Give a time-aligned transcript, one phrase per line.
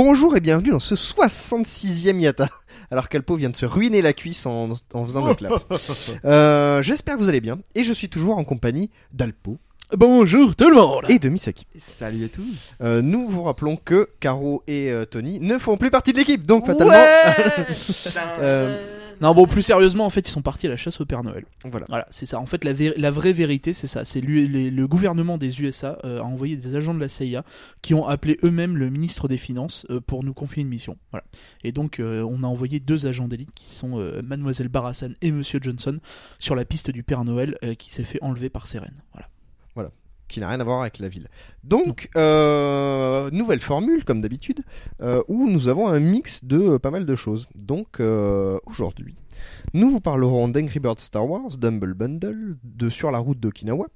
[0.00, 2.48] Bonjour et bienvenue dans ce 66e Yata.
[2.92, 5.52] Alors qu'Alpo vient de se ruiner la cuisse en, en faisant le clap.
[6.24, 7.58] Euh, J'espère que vous allez bien.
[7.74, 9.58] Et je suis toujours en compagnie d'Alpo
[9.96, 11.66] Bonjour tout le monde et de Misaki.
[11.78, 12.76] Salut à tous.
[12.82, 16.46] Euh, nous vous rappelons que Caro et euh, Tony ne font plus partie de l'équipe.
[16.46, 16.92] Donc fatalement...
[18.40, 18.76] Euh,
[19.20, 21.44] Non bon, plus sérieusement, en fait, ils sont partis à la chasse au Père Noël.
[21.64, 21.86] voilà.
[21.88, 22.38] Voilà, c'est ça.
[22.38, 24.04] En fait, la, vé- la vraie vérité, c'est ça.
[24.04, 27.42] C'est les- le gouvernement des USA euh, a envoyé des agents de la CIA
[27.82, 30.98] qui ont appelé eux-mêmes le ministre des Finances euh, pour nous confier une mission.
[31.12, 31.24] Voilà.
[31.64, 35.32] Et donc, euh, on a envoyé deux agents d'élite qui sont euh, Mademoiselle Barassan et
[35.32, 35.98] Monsieur Johnson
[36.38, 39.02] sur la piste du Père Noël euh, qui s'est fait enlever par ses reines.
[39.14, 39.28] Voilà.
[40.28, 41.28] Qui n'a rien à voir avec la ville.
[41.64, 44.60] Donc, euh, nouvelle formule, comme d'habitude,
[45.00, 47.48] euh, où nous avons un mix de euh, pas mal de choses.
[47.54, 48.00] Donc,
[48.66, 49.16] aujourd'hui,
[49.74, 53.86] nous vous parlerons d'Angry Birds Star Wars, d'Humble Bundle, de Sur la route d'Okinawa,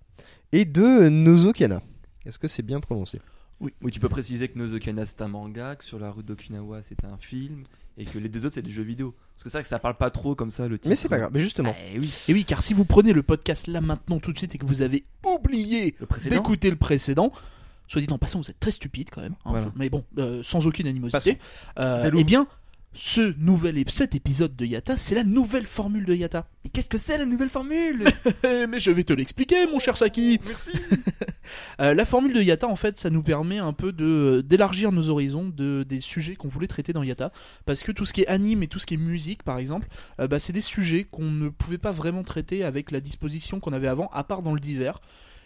[0.52, 1.82] et de Nozokana.
[2.24, 3.20] Est-ce que c'est bien prononcé?
[3.62, 7.04] Oui, tu peux préciser que Nozokana c'est un manga, que sur la route d'Okinawa c'est
[7.04, 7.62] un film,
[7.96, 9.14] et que les deux autres c'est des jeux vidéo.
[9.34, 10.88] Parce que c'est vrai que ça parle pas trop comme ça le titre.
[10.88, 11.74] Mais c'est pas grave, mais justement.
[11.94, 12.12] Eh oui.
[12.28, 14.66] Et oui, car si vous prenez le podcast là maintenant tout de suite et que
[14.66, 15.94] vous avez oublié
[16.28, 17.30] d'écouter le précédent,
[17.86, 19.34] soit dit en passant, vous êtes très stupide quand même.
[19.44, 19.72] hein, Voilà.
[19.76, 21.38] mais bon, euh, sans aucune animosité.
[21.78, 22.46] Euh, eh bien,
[22.94, 26.46] ce nouvel ép- cet épisode de Yata, c'est la nouvelle formule de Yata.
[26.64, 28.04] Mais qu'est-ce que c'est la nouvelle formule?
[28.44, 30.40] Mais je vais te l'expliquer, mon cher Saki.
[30.46, 30.72] Merci.
[31.80, 35.08] Euh, la formule de Yata, en fait, ça nous permet un peu de d'élargir nos
[35.08, 37.32] horizons de des sujets qu'on voulait traiter dans Yata,
[37.66, 39.88] parce que tout ce qui est anime et tout ce qui est musique, par exemple,
[40.20, 43.72] euh, bah, c'est des sujets qu'on ne pouvait pas vraiment traiter avec la disposition qu'on
[43.72, 45.00] avait avant, à part dans le divers.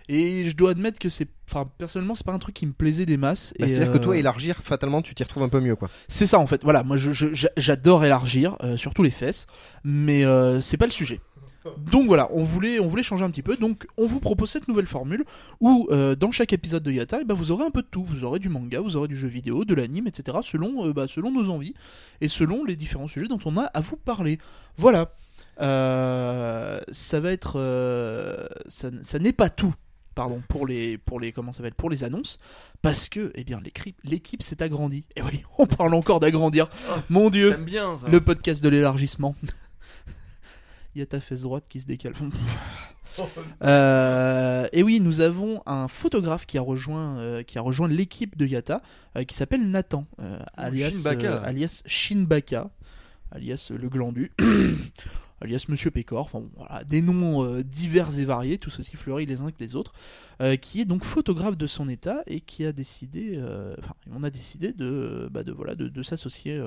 [0.08, 3.06] Et je dois admettre que c'est, enfin, personnellement, c'est pas un truc qui me plaisait
[3.06, 3.52] des masses.
[3.58, 5.88] Bah, C'est-à-dire que euh, toi, élargir, fatalement, tu t'y retrouves un peu mieux, quoi.
[6.08, 6.62] C'est ça en fait.
[6.62, 9.46] Voilà, moi j'adore élargir, euh, surtout les fesses,
[9.84, 11.20] mais euh, c'est pas le sujet.
[11.90, 13.56] Donc voilà, on voulait, on voulait changer un petit peu.
[13.56, 15.24] Donc on vous propose cette nouvelle formule
[15.60, 18.04] où euh, dans chaque épisode de Yata, eh ben, vous aurez un peu de tout.
[18.04, 20.38] Vous aurez du manga, vous aurez du jeu vidéo, de l'anime, etc.
[20.42, 21.74] Selon, euh, bah, selon nos envies
[22.20, 24.38] et selon les différents sujets dont on a à vous parler.
[24.76, 25.12] Voilà.
[25.60, 29.74] Euh, ça va être, euh, ça, ça n'est pas tout.
[30.16, 32.38] Pardon pour les pour les comment ça s'appelle pour les annonces
[32.82, 33.60] parce que eh bien
[34.02, 36.68] l'équipe s'est agrandie et oui on parle encore d'agrandir
[37.10, 38.08] mon dieu J'aime bien ça.
[38.08, 39.36] le podcast de l'élargissement.
[40.96, 42.14] Il y a ta fesse droite qui se décale.
[43.62, 48.36] Euh, et oui, nous avons un photographe qui a rejoint, euh, qui a rejoint l'équipe
[48.36, 48.82] de Yata,
[49.16, 51.36] euh, qui s'appelle Nathan, euh, alias, Shinbaka.
[51.38, 52.68] alias Shinbaka,
[53.30, 54.32] alias le glandu,
[55.40, 56.42] alias Monsieur Pécor, enfin
[56.86, 59.92] des noms euh, divers et variés, tous aussi fleuris les uns que les autres,
[60.40, 64.22] euh, qui est donc photographe de son état et qui a décidé, euh, enfin, on
[64.22, 66.60] a décidé de, bah, de voilà, de, s'associer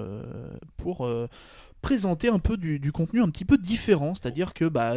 [0.77, 1.07] pour
[1.81, 4.93] présenter un peu du, du contenu un petit peu différent, c'est-à-dire que bah,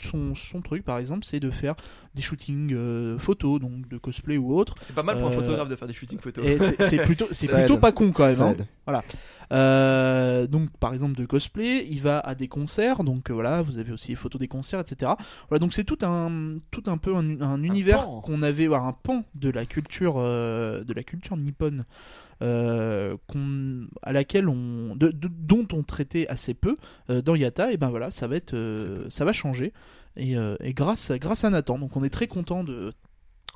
[0.00, 1.74] son, son truc par exemple c'est de faire
[2.14, 5.34] des shootings euh, photos, donc de cosplay ou autre, C'est pas mal pour un Euh,
[5.34, 6.44] photographe de faire des shootings photos.
[6.80, 7.80] c'est plutôt, c'est Ça plutôt aide.
[7.80, 8.40] pas con quand même.
[8.40, 8.56] Hein.
[8.58, 8.66] aide.
[9.52, 13.78] Euh, donc par exemple de cosplay, il va à des concerts, donc euh, voilà, vous
[13.78, 15.12] avez aussi les photos des concerts, etc.
[15.48, 18.92] Voilà, donc c'est tout un, tout un peu un, un univers qu'on avait, voilà, un
[18.92, 21.84] pan de la culture, euh, de la culture nippone,
[22.42, 23.16] euh,
[24.02, 26.76] à laquelle on, de- de- dont on traitait assez peu
[27.10, 29.72] euh, dans Yata, et ben voilà, ça va être, euh, ça va changer,
[30.16, 32.92] et, et grâce, à- grâce à Nathan, donc on est très content de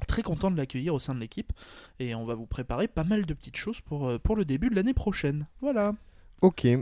[0.06, 1.52] très content de l'accueillir au sein de l'équipe
[1.99, 4.75] et on va vous préparer pas mal de petites choses pour, pour le début de
[4.75, 5.46] l'année prochaine.
[5.60, 5.94] Voilà.
[6.40, 6.60] Ok.
[6.62, 6.78] Puis,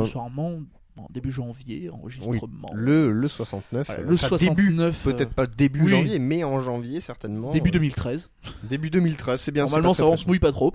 [0.00, 0.58] accessoirement,
[0.96, 2.70] en début janvier, enregistrement.
[2.74, 3.86] le, le 69.
[3.86, 5.88] Voilà, euh, le enfin, 69, début, euh, peut-être pas début oui.
[5.88, 7.50] janvier, mais en janvier certainement.
[7.50, 8.30] début euh, 2013.
[8.64, 9.64] Début 2013, c'est bien.
[9.64, 10.74] Normalement, ça on se mouille pas trop.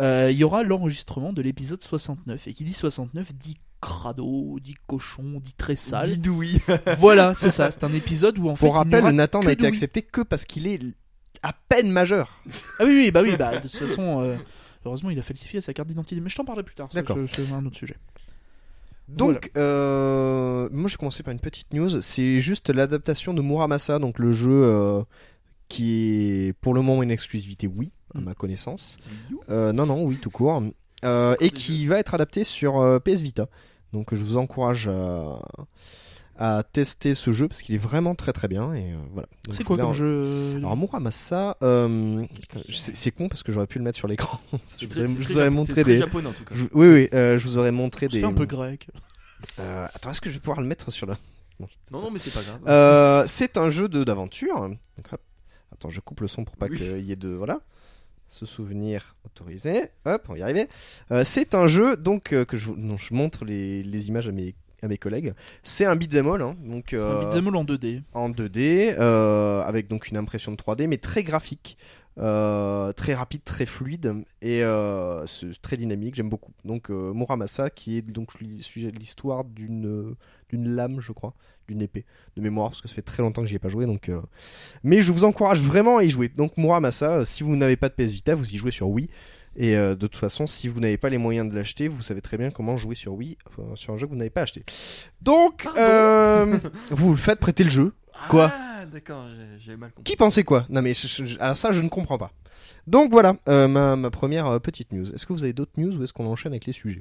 [0.00, 2.46] Euh, Il y aura l'enregistrement de l'épisode 69.
[2.46, 6.06] Et qui dit 69 dit crado, dit cochon, dit très sale.
[6.06, 6.60] Didouille.
[6.98, 7.70] voilà, c'est ça.
[7.70, 8.66] C'est un épisode où en fait.
[8.66, 10.80] Pour il n'y rappel, Nathan n'a été accepté que parce qu'il est
[11.42, 12.40] à peine majeur.
[12.78, 14.20] Ah oui, oui, bah oui, bah de toute façon.
[14.20, 14.36] euh,
[14.84, 16.20] Heureusement, il a falsifié sa carte d'identité.
[16.22, 16.88] Mais je t'en parlerai plus tard.
[16.94, 17.18] D'accord.
[17.32, 17.96] C'est un autre sujet.
[19.16, 22.00] Donc, euh, moi, je vais commencer par une petite news.
[22.00, 25.02] C'est juste l'adaptation de Muramasa, donc le jeu euh,
[25.68, 28.24] qui est pour le moment une exclusivité, oui, à Mm.
[28.24, 28.98] ma connaissance.
[29.50, 30.62] Euh, non, non, oui, tout court.
[31.04, 33.48] euh, et qui va être adapté sur PS Vita.
[33.92, 35.38] Donc je vous encourage à,
[36.42, 39.28] à tester ce jeu parce qu'il est vraiment très très bien et euh, voilà.
[39.50, 42.24] C'est quoi comme en- jeu Alors Muramasa, euh,
[42.72, 44.40] c'est c'est con parce que j'aurais pu le mettre sur l'écran.
[44.52, 45.98] je C'est vous très- aurais, c'est je très vous aurais japo- montré c'est des.
[45.98, 46.54] japonais en tout cas.
[46.54, 48.24] je- oui oui, euh, je vous aurais montré C'est des.
[48.24, 48.88] un peu grec.
[49.58, 51.16] Euh, attends, est-ce que je vais pouvoir le mettre sur la
[51.60, 52.60] Non, non, mais c'est pas grave.
[52.66, 54.70] Euh, c'est un jeu de d'aventure.
[55.72, 56.76] Attends, je coupe le son pour pas Oui.
[56.78, 57.60] qu'il y ait de voilà.
[58.28, 59.90] Ce souvenir autorisé.
[60.04, 60.68] Hop, on va y arriver.
[61.10, 64.30] Euh, c'est un jeu donc euh, que je, dont je montre les, les images à
[64.32, 65.34] mes à mes collègues.
[65.62, 68.02] C'est un beat'em all, hein, donc Un euh, beat'em all en 2D.
[68.14, 71.76] en 2D euh, avec donc une impression de 3D, mais très graphique.
[72.18, 75.24] euh, très rapide, très fluide et euh,
[75.62, 76.52] très dynamique, j'aime beaucoup.
[76.64, 80.14] Donc euh, Muramasa qui est donc l'hi- l'histoire d'une
[80.50, 81.34] d'une lame, je crois,
[81.68, 82.04] d'une épée
[82.36, 84.10] de mémoire parce que ça fait très longtemps que j'y ai pas joué donc
[84.82, 86.28] mais je vous encourage vraiment à y jouer.
[86.28, 89.08] Donc Muramasa, si vous n'avez pas de PS Vita, vous y jouez sur Wii
[89.56, 92.20] et euh, de toute façon, si vous n'avez pas les moyens de l'acheter, vous savez
[92.20, 94.64] très bien comment jouer sur Wii enfin, sur un jeu que vous n'avez pas acheté.
[95.22, 96.58] Donc euh,
[96.90, 97.92] vous le faites prêter le jeu.
[98.28, 100.10] quoi Ah, d'accord, j'ai- j'avais mal compris.
[100.12, 100.66] Qui pensait quoi?
[100.68, 102.30] Non mais je- je- à ça je ne comprends pas.
[102.86, 105.12] Donc voilà euh, ma, ma première euh, petite news.
[105.14, 107.00] Est-ce que vous avez d'autres news ou est-ce qu'on enchaîne avec les sujets?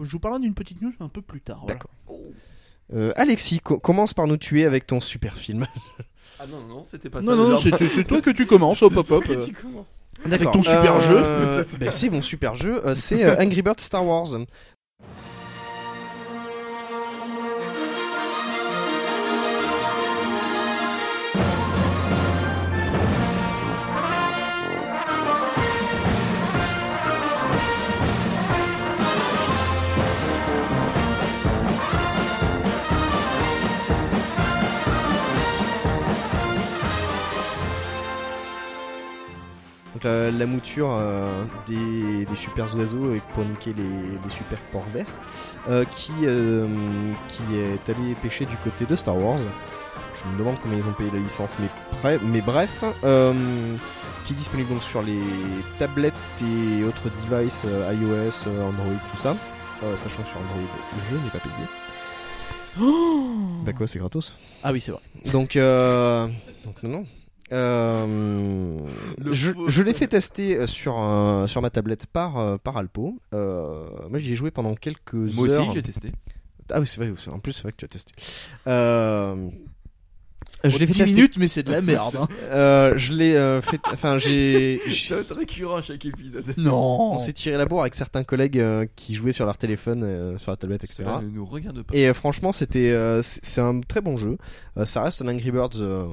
[0.00, 1.58] Je vous parlerai d'une petite news un peu plus tard.
[1.62, 1.74] voilà.
[1.74, 1.90] D'accord.
[2.94, 5.66] Euh, Alexis, co- commence par nous tuer avec ton super film.
[6.40, 7.34] Ah non, non, non, c'était pas ça.
[7.34, 9.24] Non, non, c'est c'est toi que tu commences pop-up.
[9.28, 9.82] C'est toi euh.
[10.24, 11.00] Avec ton super Euh,
[11.64, 11.76] jeu.
[11.78, 12.82] ben, c'est mon super jeu.
[12.86, 14.28] euh, c'est euh, Angry Birds Star Wars.
[39.98, 44.56] Donc la, la mouture euh, des, des super oiseaux et pour niquer les, les super
[44.70, 45.06] porcs verts,
[45.68, 46.68] euh, qui, euh,
[47.26, 49.40] qui est allé pêcher du côté de Star Wars.
[50.14, 51.66] Je me demande combien ils ont payé la licence, mais,
[52.00, 52.84] bref- mais bref,
[54.24, 55.18] qui est disponible donc sur les
[55.80, 59.34] tablettes et autres devices iOS, Android, tout ça.
[59.96, 60.68] Sachant que sur Android,
[61.10, 61.66] je n'ai pas payé.
[63.64, 64.32] Bah quoi, c'est gratos.
[64.62, 65.00] Ah oui, c'est vrai.
[65.32, 66.28] Donc, euh,
[66.64, 67.04] donc non, non.
[67.52, 68.78] Euh,
[69.32, 73.18] je l'ai fait tester euh, sur, un- sur ma tablette par, euh, par Alpo.
[73.34, 75.62] Euh, moi j'y ai joué pendant quelques Moi heures.
[75.66, 76.12] aussi, j'ai testé.
[76.70, 78.12] Ah oui, c'est vrai, en plus c'est vrai que tu as testé.
[78.66, 79.48] Euh,
[80.64, 81.14] je l'ai fait 10 tester.
[81.14, 82.16] minutes, mais c'est de la merde.
[82.20, 82.26] hein.
[82.50, 83.80] Euh, je l'ai euh, fait.
[83.92, 84.80] Enfin, j'ai.
[85.10, 86.44] va être récurrent à chaque épisode.
[86.56, 87.12] Non.
[87.14, 90.36] On s'est tiré la bourre avec certains collègues euh, qui jouaient sur leur téléphone, euh,
[90.38, 91.04] sur la tablette, etc.
[91.04, 91.94] Cela ne nous regarde pas.
[91.96, 94.36] Et euh, franchement, c'était, euh, c'est c'est un très bon jeu.
[94.78, 96.06] Euh, ça reste un Angry Birds euh,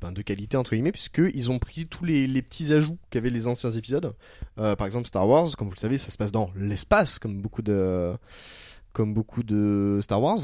[0.00, 3.30] ben, de qualité entre guillemets, puisque ils ont pris tous les, les petits ajouts qu'avaient
[3.30, 4.14] les anciens épisodes.
[4.58, 7.40] Euh, par exemple, Star Wars, comme vous le savez, ça se passe dans l'espace, comme
[7.40, 8.12] beaucoup de,
[8.92, 10.38] comme beaucoup de Star Wars.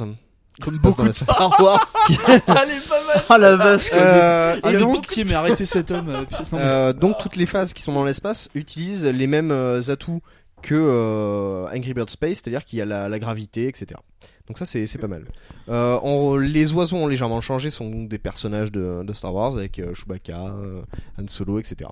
[0.61, 1.85] Comme beaucoup de Star Wars.
[2.47, 3.23] Allez, pas mal.
[3.29, 3.91] Ah la vache.
[3.93, 6.09] Euh, et donc, pitié, mais arrêtez cet homme.
[6.09, 10.21] euh, euh, donc toutes les phases qui sont dans l'espace utilisent les mêmes euh, atouts
[10.63, 14.01] que euh, Angry Birds Space, c'est-à-dire qu'il y a la, la gravité, etc.
[14.47, 15.25] Donc ça c'est pas mal.
[15.69, 19.95] Euh, les oiseaux ont légèrement changé, sont des personnages de, de Star Wars avec euh,
[19.95, 20.83] Chewbacca, euh,
[21.19, 21.91] Han Solo, etc.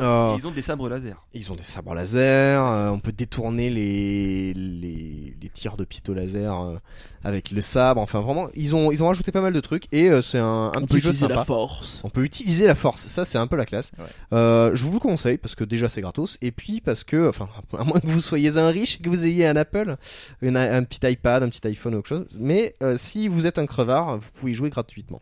[0.00, 1.22] Euh, Ils ont des sabres laser.
[1.34, 6.22] ils ont des sabres laser, euh, on peut détourner les, les, les tirs de pistolet
[6.22, 6.76] laser euh,
[7.22, 10.08] avec le sabre, enfin vraiment, ils ont, ils ont rajouté pas mal de trucs et
[10.08, 11.34] euh, c'est un, un On petit peut jeu utiliser sympa.
[11.34, 12.00] la force.
[12.04, 13.92] On peut utiliser la force, ça c'est un peu la classe.
[13.98, 14.04] Ouais.
[14.32, 17.48] Euh, je vous le conseille parce que déjà c'est gratos et puis parce que, enfin,
[17.78, 19.96] à moins que vous soyez un riche, que vous ayez un Apple,
[20.40, 23.58] une- un petit iPad, un petit iPhone ou autre chose, mais euh, si vous êtes
[23.58, 25.20] un crevard, vous pouvez y jouer gratuitement.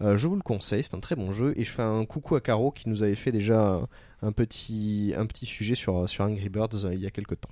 [0.00, 2.36] Euh, je vous le conseille, c'est un très bon jeu et je fais un coucou
[2.36, 3.80] à Caro qui nous avait fait déjà
[4.22, 7.50] un petit, un petit sujet sur, sur Angry Birds euh, il y a quelques temps.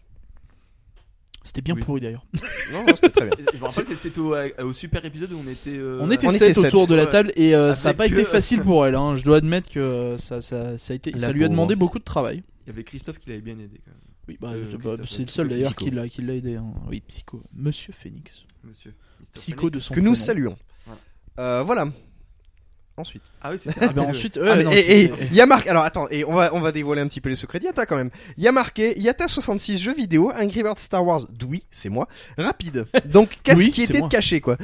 [1.45, 1.83] C'était bien Oui.
[1.83, 2.27] pourri d'ailleurs.
[2.73, 3.37] Non, non, c'était très bien.
[3.53, 4.35] Je me rappelle, c'était- c'était au,
[4.69, 5.77] au super épisode où on était.
[5.77, 6.65] euh, On était on 7 était sept.
[6.75, 8.97] autour de la table et euh, ça a Avec, pas été euh, facile pour elle.
[8.97, 9.15] hein.
[9.15, 12.01] Je dois admettre que euh, ça, ça, ça a été, ça lui a demandé beaucoup
[12.01, 12.43] de travail.
[12.67, 14.01] Il y avait Christophe qui l'avait bien aidé quand même.
[14.29, 16.57] Oui, bah, Euh, bah, c'est le seul d'ailleurs qui l'a, qui l'a aidé.
[16.57, 16.65] hein.
[16.89, 17.41] Oui, Psycho.
[17.55, 18.43] Monsieur Phoenix.
[18.65, 18.93] Monsieur.
[19.33, 19.79] Psycho Phoenix.
[19.79, 20.57] de son Que nous saluons.
[20.85, 21.01] Voilà.
[21.39, 21.85] Euh, voilà.
[22.99, 23.23] Ensuite.
[23.43, 24.17] Ah oui, c'était Ah, ben rapide.
[24.17, 25.69] ensuite, Ah, ouais, mais- non, et, et c'était- il y a marqué.
[25.69, 27.97] Alors attends, et on va on va dévoiler un petit peu les secrets d'Yata quand
[27.97, 28.11] même.
[28.39, 31.27] Il y a marqué Yata 66 jeux vidéo Angry Birds Star Wars.
[31.47, 32.09] Oui, c'est moi.
[32.39, 32.87] Rapide.
[33.05, 34.09] Donc qu'est-ce Oui, qui c'est était moi.
[34.09, 34.57] de caché quoi?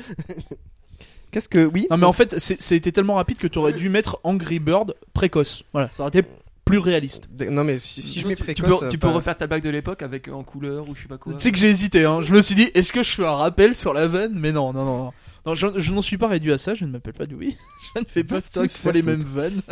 [1.30, 1.86] Qu'est-ce que oui?
[1.90, 4.94] Non mais en fait, c'est- été tellement rapide que tu aurais dû mettre Angry Bird
[5.14, 5.64] précoce.
[5.72, 6.28] Voilà, ça aurait été
[6.64, 7.28] plus réaliste.
[7.50, 9.36] Non mais si, si je mets tu, tu précoce, peux, euh, tu peux pas- refaire
[9.36, 11.34] ta blague de l'époque avec en couleur ou je sais pas quoi.
[11.34, 12.22] Tu sais que j'ai hésité, hein.
[12.22, 14.32] Je me suis dit, est-ce que je fais un rappel sur la vanne?
[14.34, 15.12] Mais non, non, non.
[15.44, 16.74] Non, je, je n'en suis pas réduit à ça.
[16.74, 17.48] Je ne m'appelle pas Dewey.
[17.96, 19.60] je ne fais pas putain les mêmes vannes.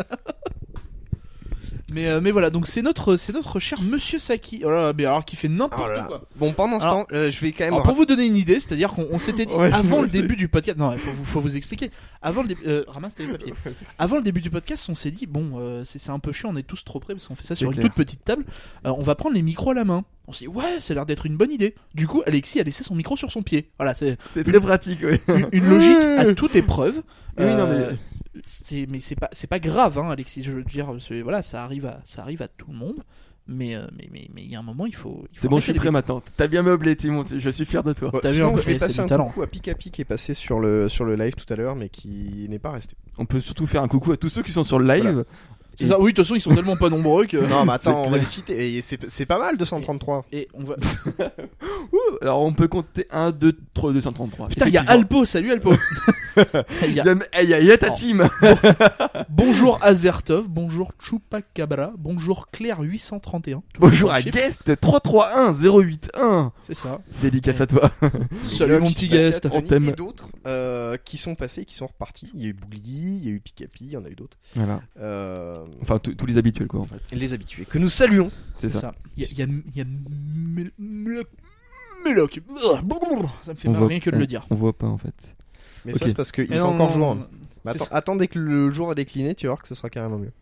[1.92, 4.62] Mais, euh, mais voilà, donc c'est notre, c'est notre cher Monsieur Saki.
[4.64, 6.22] Oh là là, mais alors qui fait n'importe Oh quoi.
[6.36, 7.74] Bon, pendant ce Alors- temps, euh, je vais quand même.
[7.74, 10.36] Alors, pour vous donner une idée, c'est-à-dire qu'on on s'était dit Ouais, avant le début
[10.36, 10.78] du podcast.
[10.78, 11.90] Non, il faut, vous- faut vous expliquer.
[12.22, 13.54] Avant le début, euh, ramasse tes papiers.
[13.98, 16.50] Avant le début du podcast, on s'est dit bon, euh, c'est c'est un peu chiant,
[16.52, 18.44] on est tous trop près parce qu'on fait ça sur une toute petite table.
[18.86, 20.04] Euh, on va prendre les micros à la main.
[20.28, 21.74] On s'est dit ouais, ça a l'air d'être une bonne idée.
[21.94, 23.70] Du coup, Alexis a laissé son micro sur son pied.
[23.78, 25.18] Voilà, c'est C'est très pratique, oui.
[25.28, 27.02] une, une logique à toute épreuve.
[27.38, 27.96] Oui, non, mais-
[28.46, 30.42] c'est mais c'est pas c'est pas grave, hein, Alexis.
[30.42, 33.02] Je veux dire, voilà, ça arrive à ça arrive à tout le monde.
[33.48, 35.24] Mais euh, mais mais mais il y a un moment, il faut.
[35.32, 35.92] il faut C'est bon, je suis prêt bêtises.
[35.92, 36.22] maintenant.
[36.36, 37.24] T'as bien meublé, Timon.
[37.36, 38.10] Je suis fier de toi.
[38.10, 39.26] Bon, T'as sinon, je vais passer un talent.
[39.26, 41.88] coucou à Pikapi qui est passé sur le, sur le live tout à l'heure, mais
[41.88, 42.94] qui n'est pas resté.
[43.18, 45.02] On peut surtout faire un coucou à tous ceux qui sont sur le live.
[45.02, 45.24] Voilà.
[45.74, 45.98] C'est ça.
[45.98, 47.38] Oui, de toute façon, ils sont tellement pas nombreux que.
[47.38, 48.76] Non, mais attends, C'est on va les citer.
[48.76, 50.26] Et c'est c'est pas mal, 233.
[50.30, 50.76] Et on va.
[51.92, 54.48] Ouh, alors on peut compter 1, 2, 3, 233.
[54.48, 54.82] Putain, il y a.
[54.82, 55.72] Alpo, salut Alpo.
[56.86, 57.94] Il y a- eh, il y a- il y a ta Oh.
[57.96, 58.26] team.
[59.28, 63.62] Bonjour Azertov, bonjour Chupacabra, bonjour Claire831.
[63.78, 66.52] Bonjour à Guest 331 081.
[66.60, 67.00] C'est ça.
[67.22, 67.90] Dédicace à toi.
[68.46, 69.48] Salut mon petit guest.
[69.52, 69.90] On t'aime.
[69.92, 72.30] D'autres euh, qui sont passés, qui sont repartis.
[72.34, 72.80] Il y a eu Bougli,
[73.18, 74.38] il y a eu Pikapi, il y en a eu d'autres.
[74.54, 74.80] Voilà.
[75.00, 77.00] Euh, Enfin, tous tous les habituels, quoi, en fait.
[77.12, 78.30] les habitués, que nous saluons.
[78.58, 78.92] C'est ça.
[79.16, 79.84] Il y a, y a.
[83.42, 84.46] Ça me fait On mal voit- rien que de on- le dire.
[84.50, 85.34] On voit pas, en fait.
[85.84, 85.98] Mais Ok.
[85.98, 86.98] ça, c'est parce qu'il non, encore non, jour.
[86.98, 87.26] non, non.
[87.64, 89.90] Mais C'est attends, dès que le jour a décliné, tu vas voir que ce sera
[89.90, 90.32] carrément mieux.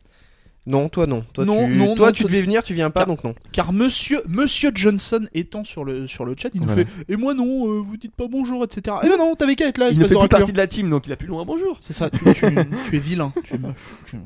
[0.66, 1.24] Non, toi non.
[1.32, 3.24] Toi, Non, tu, non, toi, non, tu toi- devais venir, tu viens pas, Car- donc
[3.24, 3.34] non.
[3.52, 6.84] Car monsieur, monsieur Johnson étant sur le, sur le chat, il nous Voilà.
[6.84, 8.96] fait Et moi non, euh, vous dites pas bonjour, etc.
[9.02, 10.90] Eh ben non, t'avais qu'à être là, Il ne fait plus partie de la team,
[10.90, 11.44] donc il a plus loin.
[11.46, 11.78] Bonjour.
[11.80, 13.72] C'est ça, tu, tu- tu es vilain, tu es moche.
[14.06, 14.16] Tu...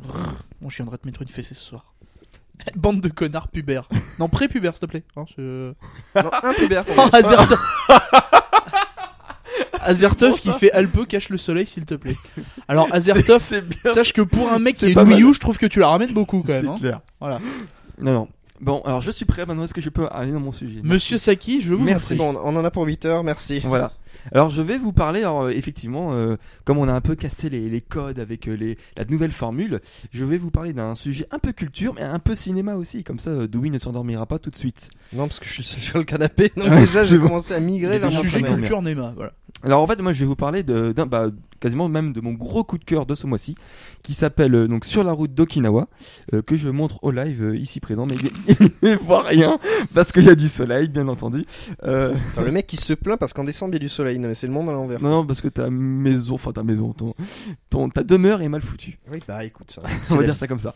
[0.60, 1.94] Bon, je viendrai te mettre une fessée ce soir.
[2.76, 3.88] Bande de connards pubères.
[4.18, 5.04] Non, pré-pubères, s'il te plaît.
[5.16, 5.24] Hein,
[6.16, 8.36] non, un pubère pour Oh.
[9.84, 12.16] Azertov qui fait Alpe cache le soleil, s'il te plaît.
[12.68, 13.42] Alors, Azertov,
[13.92, 15.20] sache que pour un mec qui Wii mal.
[15.20, 16.64] U, je trouve que tu la ramènes beaucoup quand même.
[16.64, 16.76] C'est hein.
[16.78, 17.00] clair.
[17.20, 17.40] Voilà.
[18.00, 18.28] Non, non.
[18.60, 19.44] Bon, alors je suis prêt.
[19.44, 20.80] Maintenant, est-ce que je peux aller dans mon sujet?
[20.84, 22.14] Monsieur Saki, je vous Merci.
[22.14, 22.18] prie.
[22.18, 23.60] Bon, on en a pour 8 heures, merci.
[23.64, 23.92] Voilà.
[24.32, 27.48] Alors je vais vous parler, alors, euh, effectivement, euh, comme on a un peu cassé
[27.50, 31.26] les, les codes avec euh, les, la nouvelle formule, je vais vous parler d'un sujet
[31.30, 33.04] un peu culture, mais un peu cinéma aussi.
[33.04, 34.90] Comme ça, euh, Dewey ne s'endormira pas tout de suite.
[35.12, 37.60] Non, parce que je suis seul sur le canapé, donc Ouais, déjà j'ai commencé à
[37.60, 39.32] migrer vers mon Sujet culture Nema, voilà.
[39.64, 41.28] Alors en fait, moi, je vais vous parler de, d'un, bah,
[41.60, 43.54] quasiment même de mon gros coup de cœur de ce mois-ci,
[44.02, 45.86] qui s'appelle euh, donc Sur la route d'Okinawa,
[46.34, 48.16] euh, que je montre au live euh, ici présent, mais
[48.48, 49.60] il ne voit rien
[49.94, 51.44] parce qu'il y a du soleil, bien entendu.
[51.84, 54.01] Euh, Attends, le mec qui se plaint parce qu'en décembre il y a du soleil,
[54.04, 55.00] non mais c'est le monde à l'envers.
[55.00, 57.14] non, non, parce que ta maison, enfin ta maison, ton,
[57.70, 58.98] ton, ta demeure est mal foutue.
[59.12, 59.82] Oui, bah écoute, ça.
[60.10, 60.74] On va dire ça comme ça.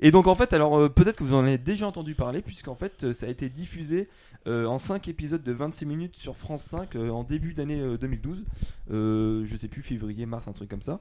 [0.00, 2.76] Et donc en fait, alors euh, peut-être que vous en avez déjà entendu parler, puisqu'en
[2.76, 4.08] fait euh, ça a été diffusé
[4.46, 7.98] euh, en 5 épisodes de 26 minutes sur France 5 euh, en début d'année euh,
[7.98, 8.44] 2012.
[8.92, 11.00] Euh, je sais plus, février, mars, un truc comme ça.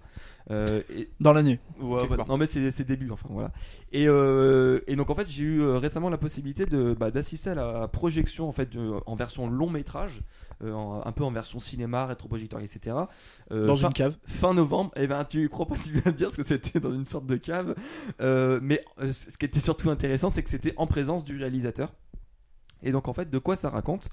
[0.50, 1.60] Euh, et, Dans l'année.
[1.80, 2.18] Ouais, Quelque ouais.
[2.18, 2.28] part.
[2.28, 3.52] Non mais c'est début enfin voilà.
[3.92, 7.56] Et, euh, et donc en fait j'ai eu récemment la possibilité de bah, d'assister à
[7.56, 10.22] la projection en fait de- en version long métrage,
[10.64, 12.96] en- un peu en version cinéma, rétroprojecteur etc.
[13.52, 14.16] Euh, Dans fin, une cave.
[14.28, 14.92] fin novembre.
[14.96, 17.36] Et ben tu crois pas si bien dire parce que c'était dans une sorte de
[17.38, 17.76] cave.
[18.22, 21.94] Euh, mais euh, ce qui était surtout intéressant c'est que c'était en présence du réalisateur.
[22.84, 24.08] Et donc en fait de quoi ça raconte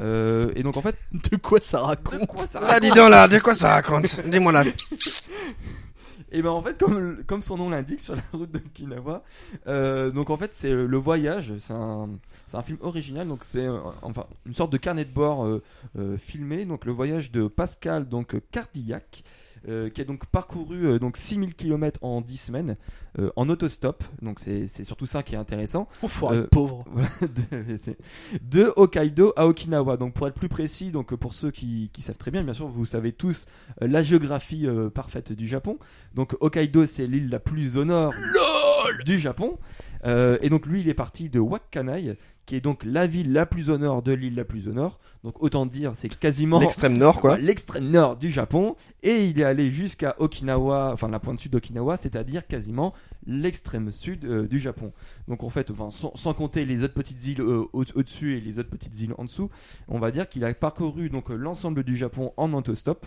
[0.00, 0.96] Euh, Et donc en fait
[1.30, 4.20] De quoi ça de raconte quoi ça Ah, dis donc là, de quoi ça raconte?
[4.28, 4.64] Dis-moi là.
[6.34, 6.82] Et ben en fait,
[7.26, 9.22] comme, son nom l'indique, sur la route d'Okinawa,
[9.66, 12.08] euh, donc en fait c'est le voyage, c'est un,
[12.62, 15.62] film original, donc c'est euh, enfin une sorte de carnet de bord euh,
[15.98, 19.24] euh, filmé, donc le voyage de Pascal donc Cardillac,
[19.68, 22.76] euh, qui a donc parcouru euh, donc 6000 km en 10 semaines
[23.18, 25.88] euh, en autostop, donc c'est c'est surtout ça qui est intéressant.
[26.02, 26.84] Enfoiré Euh, pauvre.
[26.92, 27.94] Voilà, de,
[28.42, 29.96] de Hokkaido à Okinawa.
[29.96, 32.66] Donc pour être plus précis, donc pour ceux qui, qui savent très bien, bien sûr,
[32.68, 33.46] vous savez tous
[33.82, 35.78] euh, la géographie euh, parfaite du Japon.
[36.14, 38.12] Donc Hokkaido, c'est l'île la plus au nord
[39.04, 39.58] du Japon.
[40.04, 43.46] Euh, et donc lui, il est parti de Wakkanai, qui est donc la ville la
[43.46, 44.98] plus au nord de l'île la plus au nord.
[45.22, 47.38] Donc autant dire, c'est quasiment L'extrême nord quoi.
[47.38, 51.96] l'extrême nord du Japon et il est allé jusqu'à Okinawa, enfin la pointe sud d'Okinawa,
[51.96, 52.92] c'est-à-dire quasiment
[53.28, 54.92] l'extrême sud euh, du Japon.
[55.28, 58.40] Donc en fait, enfin, sans, sans compter les autres petites îles euh, au- au-dessus et
[58.40, 59.48] les autres petites îles en dessous,
[59.86, 63.06] on va dire qu'il a parcouru donc l'ensemble du Japon en autostop.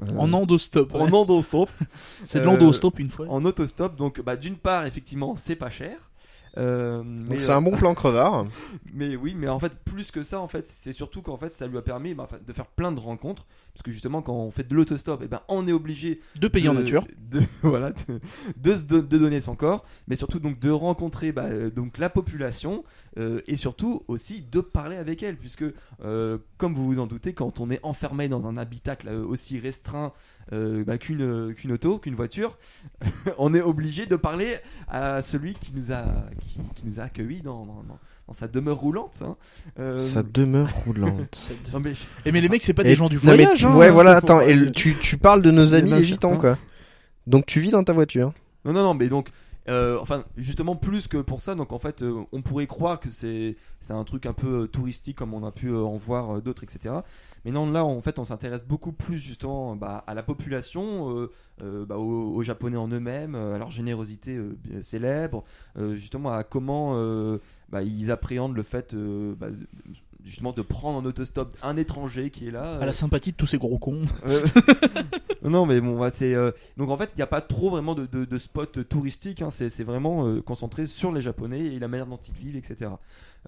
[0.00, 0.94] Euh, En endostop.
[0.94, 1.70] en endostop.
[2.24, 3.26] C'est de euh, l'endostop une fois.
[3.28, 5.98] En autostop, donc bah, d'une part effectivement c'est pas cher.
[6.58, 8.46] Euh, mais, Donc c'est euh, un bon plan crevard.
[8.92, 11.66] mais oui, mais en fait, plus que ça, en fait, c'est surtout qu'en fait, ça
[11.66, 13.46] lui a permis bah, de faire plein de rencontres.
[13.74, 16.68] Parce que justement, quand on fait de l'autostop, et ben, on est obligé De payer
[16.68, 17.06] en nature.
[17.30, 18.20] de, voilà, de,
[18.58, 21.96] de se don- de donner son corps, mais surtout donc de rencontrer bah, euh, donc
[21.96, 22.84] la population
[23.18, 25.64] euh, et surtout aussi de parler avec elle, puisque
[26.04, 29.58] euh, comme vous vous en doutez, quand on est enfermé dans un habitacle euh, aussi
[29.58, 30.12] restreint
[30.52, 32.58] euh, bah, qu'une qu'une auto, qu'une voiture,
[33.38, 34.56] on est obligé de parler
[34.88, 36.04] à celui qui nous a
[36.40, 39.20] qui, qui nous a accueillis dans, dans, dans- dans sa demeure roulante.
[39.24, 39.36] hein.
[39.80, 41.50] Euh, Sa demeure roulante.
[41.72, 41.92] non, mais
[42.24, 43.58] Et mais les mecs, c'est pas Et- des gens du non, mais voyage.
[43.58, 43.74] tu- hein.
[43.76, 46.56] ouais, voilà, attends, et le- tu, tu parles de nos amis les gitans, quoi.
[47.26, 48.32] Donc tu vis dans ta voiture.
[48.64, 49.30] Non, non, non, mais donc,
[49.68, 53.10] euh, enfin, justement, plus que pour ça, donc en fait, euh, on pourrait croire que
[53.10, 53.56] c'est
[53.90, 56.96] un truc un peu euh, touristique comme on a pu en voir d'autres, etc.
[57.44, 61.28] Mais non, là, en fait, on s'intéresse beaucoup plus justement bah, à la population,
[61.60, 64.38] bah, aux, Japonais en eux-mêmes, à leur générosité
[64.80, 65.44] célèbre,
[65.92, 66.94] justement à comment
[67.68, 68.94] bah, ils appréhendent le fait,
[70.24, 72.78] justement, de prendre en autostop un étranger qui est là.
[72.80, 74.04] À la sympathie de tous ces gros cons.
[74.26, 74.46] Euh,
[75.42, 78.06] non mais bon c'est euh, donc en fait il n'y a pas trop vraiment de,
[78.06, 81.88] de, de spots touristiques hein, c'est c'est vraiment euh, concentré sur les japonais et la
[81.88, 82.92] manière dont ils vivent etc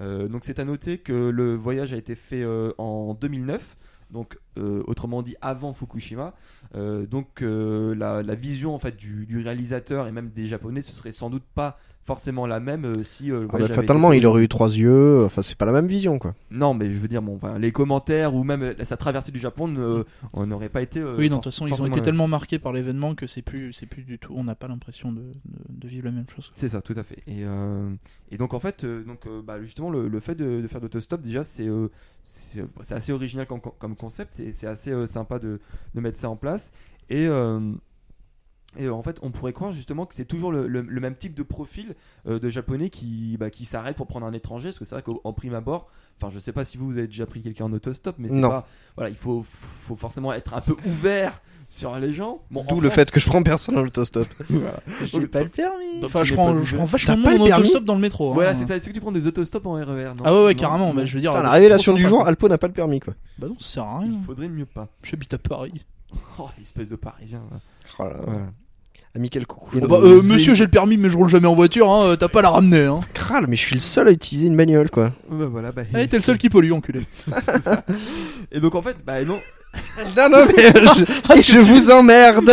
[0.01, 3.77] Euh, donc c'est à noter que le voyage a été fait euh, en 2009
[4.11, 6.35] donc euh, autrement dit avant Fukushima
[6.75, 10.83] Euh, donc euh, la, la vision en fait du, du réalisateur et même des japonais
[10.83, 14.27] ce serait sans doute pas forcément la même euh, si euh, Ah bah, fatalement, il
[14.27, 15.25] aurait eu trois yeux.
[15.25, 16.35] Enfin, c'est pas la même vision, quoi.
[16.51, 19.69] non, mais je veux dire, bon, les commentaires ou même euh, sa traversée du Japon
[19.69, 21.01] ne- on n'aurait pas été.
[21.01, 23.43] euh, Oui, non, de toute façon, ils ont été tellement marqués par l'événement que c'est
[23.43, 24.33] plus, c'est plus du tout.
[24.37, 25.33] On n'a pas l'impression de, de,
[25.71, 26.51] de vivre la même chose.
[26.55, 27.23] C'est ça, tout à fait.
[27.27, 27.91] Et, euh,
[28.31, 30.81] et donc en fait, euh, donc euh, bah, justement le, le fait de, de faire
[30.81, 31.89] d'autostop déjà c'est euh,
[32.23, 35.61] c'est euh, assez original comme, comme concept, c'est c'est assez euh, sympa de,
[35.95, 36.73] de mettre ça en place.
[37.11, 37.61] Et euh,
[38.79, 41.15] et euh, en fait, on pourrait croire justement que c'est toujours le, le- le même
[41.17, 41.95] type de profil
[42.29, 44.69] euh, de japonais qui, bah, qui s'arrête pour prendre un étranger.
[44.69, 45.89] Parce que c'est vrai qu'en prime abord,
[46.21, 48.35] enfin, je sais pas si vous, vous avez déjà pris quelqu'un en autostop, mais c'est
[48.35, 48.49] Non.
[48.51, 48.67] pas.
[48.97, 52.41] Voilà, il faut, faut forcément être un peu ouvert sur les gens.
[52.51, 54.27] Bon, D'où le France- fait que je prends personne en autostop.
[55.05, 56.05] J'ai pas le permis.
[56.05, 58.31] Enfin, je prends, je prends vachement pas le en permis autostop dans le métro.
[58.31, 58.35] hein.
[58.35, 58.77] Voilà, c'est ça.
[58.77, 59.85] Est-ce que tu prends des autostops en RER
[60.17, 60.89] non Ah ouais, ouais, Non, carrément.
[60.89, 60.95] non.
[60.95, 62.29] Bah, je veux dire, Putain, la révélation du jour, quoi.
[62.29, 63.15] Alpo n'a pas le permis, quoi.
[63.39, 64.13] Bah non, ça sert à rien.
[64.21, 64.89] Il faudrait mieux pas.
[65.03, 65.85] J'habite à Paris.
[66.39, 67.43] Oh, espèce de parisien.
[67.51, 67.57] là.
[67.99, 68.17] Oh là là.
[68.25, 68.47] Voilà.
[69.17, 69.77] Ami, quel coucou.
[69.77, 71.89] Et Bon, donc, bah, euh, monsieur, j'ai le permis, mais je roule jamais en voiture.
[71.91, 72.07] Hein.
[72.07, 72.85] euh, T'as pas à la ramener.
[72.85, 73.01] Hein.
[73.15, 75.13] Crâle, mais je suis le seul à utiliser une bagnole, quoi.
[75.31, 75.83] Bah voilà, bah.
[75.97, 77.03] Eh, t'es le seul qui pollue, enculé.
[78.53, 79.39] Et donc en fait, bah non.
[80.17, 82.49] Non, non, mais je, et je vous emmerde.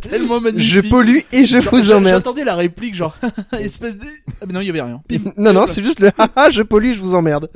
[0.00, 0.68] Tellement magnifique.
[0.68, 2.16] je pollue et je Genre, vous emmerde.
[2.16, 3.16] J'attendais la réplique, genre,
[3.60, 4.06] espèce de.
[4.40, 5.00] Ah, mais non, il y avait rien.
[5.36, 7.50] Non, non, c'est juste le haha, je pollue, je vous emmerde.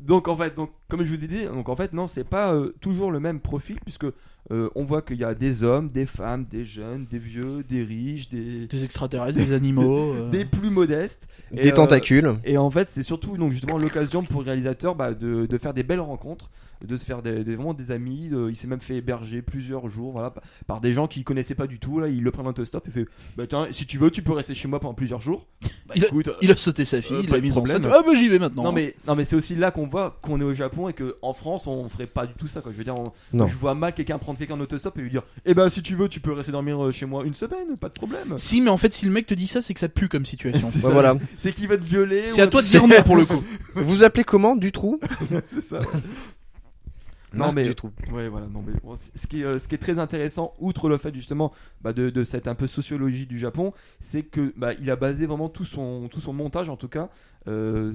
[0.00, 2.52] Donc en fait, donc comme je vous ai dit, donc en fait non, c'est pas
[2.54, 4.06] euh, toujours le même profil puisque
[4.50, 7.82] euh, on voit qu'il y a des hommes, des femmes, des jeunes, des vieux, des
[7.82, 10.12] riches, des Des extraterrestres, des animaux.
[10.14, 10.30] euh.
[10.30, 11.28] des plus modestes.
[11.52, 12.36] Et, Des euh, tentacules.
[12.44, 15.74] Et en fait, c'est surtout donc justement l'occasion pour le réalisateur bah, de, de faire
[15.74, 16.50] des belles rencontres,
[16.84, 18.28] de se faire des, des- vraiment des amis.
[18.28, 21.54] de- il s'est même fait héberger plusieurs jours, voilà, par, par des gens qu'il connaissait
[21.54, 21.98] pas du tout.
[22.00, 23.06] Là, il le prend en autostop et fait,
[23.36, 25.46] bah tiens, si tu veux, tu peux rester chez moi pendant plusieurs jours.
[25.88, 27.84] Bah, il, a, écoute, il a sauté sa fille, euh, il l'a mise en scène.
[27.86, 28.62] Ah bah j'y vais maintenant.
[28.64, 31.16] Non mais non mais c'est aussi là qu'on voit qu'on est au Japon et que
[31.22, 32.70] en France on ferait pas du tout ça quoi.
[32.72, 33.46] Je veux dire, on- Non.
[33.46, 35.94] je vois mal quelqu'un prendre quelqu'un en autostop et lui dire, eh ben si tu
[35.94, 38.34] veux, tu peux rester dormir euh, chez moi une semaine, pas de problème.
[38.38, 40.24] Si, mais en fait, si le mec te dit ça, c'est que ça pue comme
[40.24, 40.68] situation.
[40.72, 41.16] C'est Bah voilà.
[41.38, 42.28] C'est qu'il va te violer.
[42.28, 43.42] C'est à toi de dire non pour le coup.
[43.74, 45.80] Vous appelez comment Du trou truc- c'est ça.
[47.34, 47.90] Non mais du trou.
[48.10, 48.46] Ouais, voilà.
[48.46, 51.14] Non, mais bon, ce, qui est, euh, ce qui est très intéressant, outre le fait
[51.14, 54.96] justement bah, de, de cette un peu sociologie du Japon, c'est que bah, il a
[54.96, 57.10] basé vraiment tout son, tout son montage, en tout cas,
[57.46, 57.92] euh,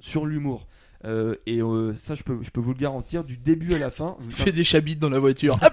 [0.00, 0.66] sur l'humour.
[1.04, 3.90] Euh, et euh, ça, je peux, je peux vous le garantir, du début à la
[3.90, 4.16] fin.
[4.20, 5.58] vous- Fais des chabites dans la voiture.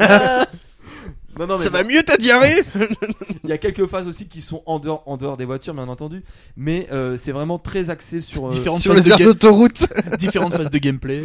[1.39, 2.61] Non, non, mais Ça bon, va mieux ta diarrhée
[3.43, 5.87] Il y a quelques phases aussi qui sont en dehors, en dehors des voitures, bien
[5.89, 6.21] entendu.
[6.55, 8.47] Mais euh, c'est vraiment très axé sur.
[8.47, 9.87] euh, Différentes Sur les de aires d'autoroute.
[10.19, 11.23] différentes phases de gameplay.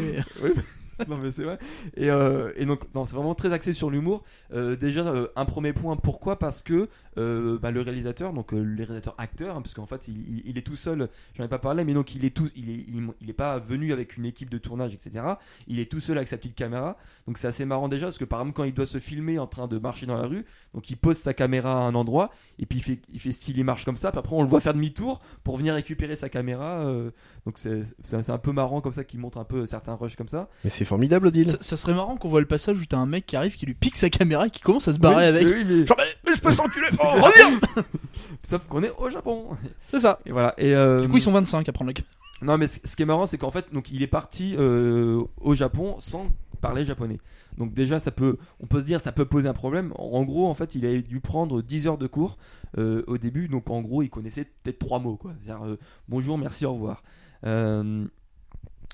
[1.07, 1.59] non mais c'est vrai.
[1.95, 4.25] Et, euh, et donc non, c'est vraiment très axé sur l'humour.
[4.55, 6.39] Euh, déjà euh, un premier point, pourquoi?
[6.39, 10.09] Parce que euh, bah, le réalisateur, donc euh, le réalisateur acteur, hein, parce qu'en fait
[10.09, 11.09] il, il- il est tout seul.
[11.37, 13.59] J'en ai pas parlé, mais donc il est tout, il est, il, il est pas
[13.59, 15.25] venu avec une équipe de tournage, etc.
[15.67, 16.97] Il est tout seul avec sa petite caméra.
[17.27, 19.47] Donc c'est assez marrant déjà parce que par exemple quand il doit se filmer en
[19.47, 22.67] train de marcher dans la rue, donc il pose sa caméra à un endroit et
[22.67, 24.11] puis il fait, il fait style, il marche comme ça.
[24.11, 26.87] Puis après on le voit faire demi-tour pour venir récupérer sa caméra.
[26.87, 27.11] euh,
[27.47, 30.49] donc c'est un peu marrant comme ça qui montre un peu certains rushs comme ça.
[30.65, 31.49] Mais c'est formidable, Odile.
[31.49, 33.65] Ça, ça serait marrant qu'on voit le passage où t'as un mec qui arrive, qui
[33.67, 35.47] lui pique sa caméra et qui commence à se barrer Oui, avec.
[35.47, 37.61] oui, mais- Genre, mais, mais je peux t'enculer Oh, reviens
[38.43, 39.49] Sauf qu'on est au Japon.
[39.87, 40.21] C'est ça.
[40.27, 40.55] Et voilà.
[40.59, 42.13] Et euh, Du coup, ils sont 25 à prendre la caméra.
[42.41, 45.55] Non, mais ce qui est marrant, c'est qu'en fait, donc il est parti euh, au
[45.55, 46.29] Japon sans
[46.61, 47.19] parler japonais.
[47.57, 49.93] Donc déjà, ça peut, on peut se dire, ça peut poser un problème.
[49.97, 52.39] En gros, en fait, il a dû prendre 10 heures de cours
[52.79, 53.49] euh, au début.
[53.49, 55.33] Donc en gros, il connaissait peut-être trois mots, quoi.
[55.41, 57.03] C'est-à-dire euh, bonjour, merci, au revoir.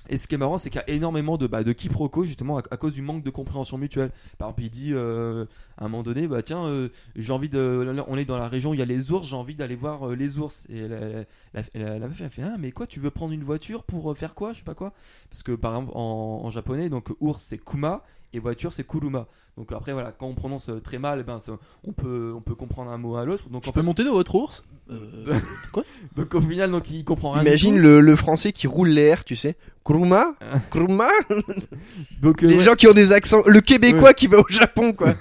[0.09, 2.77] Et ce qui est marrant, c'est qu'il y a énormément de, bah, quiproquos justement à,
[2.77, 4.11] cause du manque de compréhension mutuelle.
[4.37, 5.45] Par exemple, il dit euh,
[5.77, 8.71] à un moment donné, bah tiens, euh, j'ai envie de, on est dans la région
[8.71, 10.65] où il y a les ours, j'ai envie d'aller voir euh, les ours.
[10.69, 14.35] Et la, meuf elle fait, ah mais quoi, tu veux prendre une voiture pour faire
[14.35, 14.93] quoi, je sais pas quoi?
[15.29, 18.03] Parce que par exemple en, en japonais, donc ours c'est kuma
[18.35, 19.27] et voiture c'est kuruma.
[19.57, 21.53] Donc après voilà, quand on prononce euh, très mal, eh ben, ça-
[21.87, 23.47] on peut on peut comprendre un mot à l'autre.
[23.49, 25.39] Donc Je en peux fait, monter dans votre ours Euh,
[26.15, 27.41] donc au final donc il comprend rien.
[27.41, 29.55] Imagine le, le français qui roule l'air, tu sais.
[29.83, 30.35] Kuruma
[30.71, 31.07] Kuruma
[32.21, 33.41] donc euh, Les ouais, gens qui ont des accents.
[33.47, 35.13] Le québécois qui va au Japon, quoi.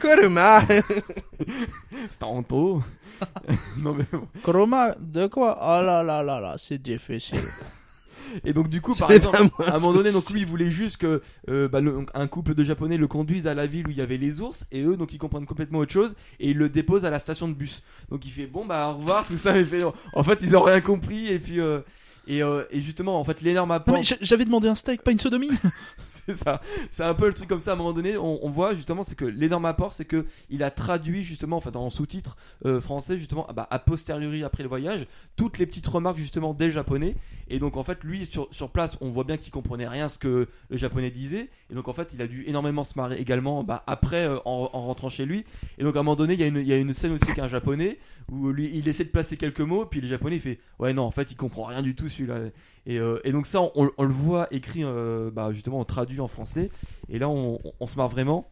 [0.00, 0.62] Kuruma
[2.10, 2.82] c'est en taureau.
[3.78, 4.26] non mais bon.
[4.42, 5.56] Chroma, de quoi?
[5.62, 7.38] Oh là là là là, c'est difficile.
[8.44, 10.96] Et donc du coup par exemple à un moment donné, donc lui, il voulait juste
[10.98, 13.96] que euh, bah, le- un couple de japonais le conduise à la ville où il
[13.96, 16.68] y avait les ours, et eux, donc ils comprennent complètement autre chose, et ils le
[16.68, 17.82] déposent à la station de bus.
[18.10, 19.58] Donc il fait bon bah au revoir, tout ça.
[19.58, 21.80] Il fait, en fait, ils ont rien compris, et puis euh,
[22.26, 25.50] et, euh, et justement, en fait, l'énorme apport, j'avais demandé un steak, pas une sodomie.
[26.28, 26.60] c'est ça,
[26.90, 27.72] c'est un peu le truc comme ça.
[27.72, 30.70] À un moment donné, on, voit justement, c'est que l'énorme apport, c'est que il a
[30.70, 35.06] traduit justement, en sous-titres euh, français justement, ah bah, a posteriori après le voyage,
[35.36, 37.14] toutes les petites remarques justement des japonais.
[37.48, 40.48] Et donc en fait, lui sur, place, on voit bien qu'il comprenait rien ce que
[40.70, 41.50] le japonais disait.
[41.70, 44.70] Et donc en fait, il a dû énormément se marrer également bah, après euh, en,
[44.72, 45.44] en rentrant chez lui.
[45.78, 47.12] Et donc à un moment donné, il y a une, il y a une scène
[47.12, 47.98] aussi avec un japonais
[48.30, 51.02] où lui, il essaie de placer quelques mots, puis le japonais il fait ouais non
[51.02, 52.36] en fait il comprend rien du tout celui-là.
[52.86, 56.70] Et, euh, et donc ça, on, le voit écrit, euh, bah, justement, traduit en français.
[57.08, 58.50] Et là, on, on- on se marre vraiment.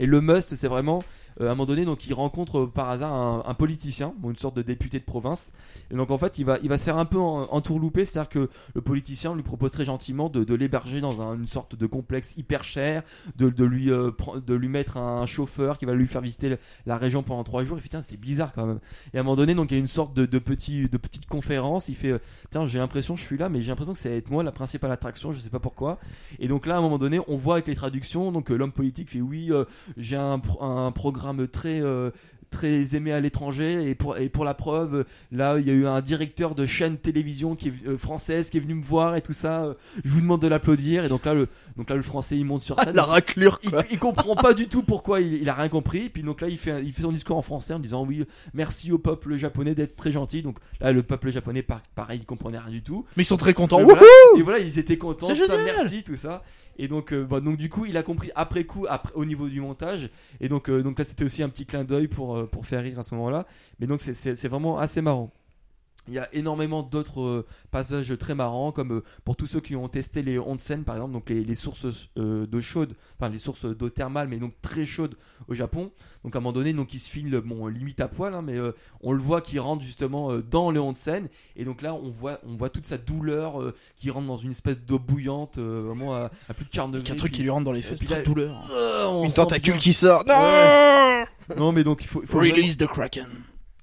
[0.00, 1.00] Et le must, c'est vraiment,
[1.40, 4.30] euh, à un moment donné, donc il rencontre euh, par hasard un, un politicien, bon,
[4.30, 5.52] une sorte de député de province.
[5.92, 8.28] Et donc en fait, il va, il va se faire un peu en, entourlouper, c'est-à-dire
[8.30, 11.86] que le politicien lui propose très gentiment de, de l'héberger dans un- une sorte de
[11.86, 13.02] complexe hyper cher,
[13.36, 14.10] de, de lui, euh,
[14.46, 17.78] de lui mettre un chauffeur qui va lui faire visiter la région pendant trois jours.
[17.78, 18.80] Fait tiens, c'est bizarre quand même.
[19.14, 20.96] Et à un moment donné, donc il y a une sorte de, de petit, de
[20.96, 21.88] petite conférence.
[21.88, 22.18] Il fait euh,
[22.50, 24.52] tiens, j'ai l'impression je suis là, mais j'ai l'impression que ça va être moi la
[24.52, 25.30] principale attraction.
[25.32, 25.98] Je sais pas pourquoi.
[26.38, 28.72] Et donc là, à un moment donné, on voit avec les traductions, donc euh, l'homme
[28.72, 29.50] politique fait oui,
[29.96, 32.10] j'ai un, un programme très euh,
[32.50, 35.86] très aimé à l'étranger et pour et pour la preuve là il y a eu
[35.86, 39.22] un directeur de chaîne télévision qui est euh, française qui est venu me voir et
[39.22, 39.74] tout ça euh,
[40.04, 42.62] je vous demande de l'applaudir et donc là le donc là le français il monte
[42.62, 43.84] sur Ah, scène la raclure, il, quoi.
[43.92, 46.08] il comprend pas du tout pourquoi il, il a rien compris.
[46.08, 48.90] Puis donc là, il fait, il fait son discours en français en disant oui, merci
[48.90, 50.42] au peuple japonais d'être très gentil.
[50.42, 53.06] Donc là, le peuple japonais, par- pareil, il comprenait rien du tout.
[53.16, 53.78] Mais ils sont très contents.
[53.80, 54.02] Wouhou voilà,
[54.38, 55.32] et voilà, ils étaient contents.
[55.34, 56.42] Ça, merci, tout ça.
[56.80, 59.60] Et donc, euh, bah, donc du coup, il a compris après coup, au niveau du
[59.60, 60.08] montage.
[60.40, 62.82] Et donc, euh, donc là, c'était aussi un petit clin d'œil pour, euh, pour faire
[62.82, 63.46] rire à ce moment-là.
[63.78, 65.30] Mais donc, c'est vraiment assez marrant.
[66.08, 69.76] Il y a énormément d'autres euh, passages très marrants, comme euh, pour tous ceux qui
[69.76, 73.38] ont testé les onsen, par exemple, donc les, les sources euh, d'eau chaude, enfin les
[73.38, 75.14] sources d'eau thermale, mais donc très chaudes
[75.46, 75.92] au Japon.
[76.24, 78.56] Donc à un moment donné, donc il se file, bon, limite à poil, hein, mais
[78.56, 82.08] euh, on le voit qui rentre justement euh, dans les onsen, et donc là, on
[82.10, 85.82] voit, on voit toute sa douleur euh, qui rentre dans une espèce d'eau bouillante, euh,
[85.86, 87.04] vraiment à, à plus de 40 degrés.
[87.04, 88.68] Il y a un truc puis- qui lui rentre dans les fesses, là- douleur.
[88.72, 90.24] Euh, Une tentacule bien- qui sort.
[90.26, 91.24] Non Ouais.
[91.56, 93.28] Non, mais donc il faut, il faut vraiment- Release the Kraken.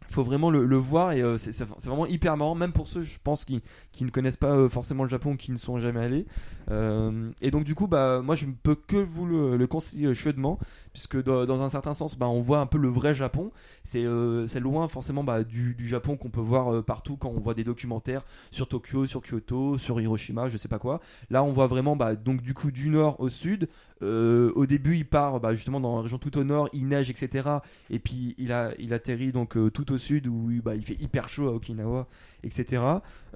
[0.09, 2.55] Faut vraiment le, le voir et euh, c'est vraiment hyper marrant.
[2.55, 5.51] Même pour ceux je pense qui, qui ne connaissent pas euh, forcément le Japon qui
[5.51, 6.25] ne sont jamais allés.
[6.69, 10.13] Euh, et donc du coup bah moi je ne peux que vous le, le conseiller
[10.15, 10.59] chaudement
[10.97, 13.51] puisque dans, un certain sens bah, on voit un peu le vrai Japon.
[13.83, 17.53] C'est euh, loin forcément bah, du, Japon qu'on peut voir euh, partout quand on voit
[17.53, 20.99] des documentaires sur Tokyo sur Kyoto sur Hiroshima je sais pas quoi.
[21.29, 23.69] Là on voit vraiment bah, donc du coup du nord au sud.
[24.01, 27.49] Euh, au début il part justement dans la région tout au nord il neige etc
[27.89, 31.53] et puis il a atterrit donc tout au sud où il fait hyper chaud à
[31.53, 32.07] Okinawa
[32.43, 32.83] etc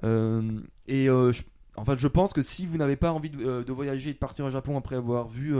[0.04, 1.42] et je,
[1.76, 4.18] en fait je pense que si vous n'avez pas envie de, de voyager et de
[4.18, 5.52] partir au Japon après avoir vu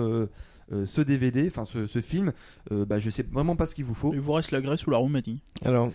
[0.71, 2.33] euh, ce DVD enfin ce, ce film
[2.71, 4.87] euh, bah, je sais vraiment pas ce qu'il vous faut Il vous reste la Grèce
[4.87, 5.43] ou la Roumanie.
[5.65, 5.89] Alors,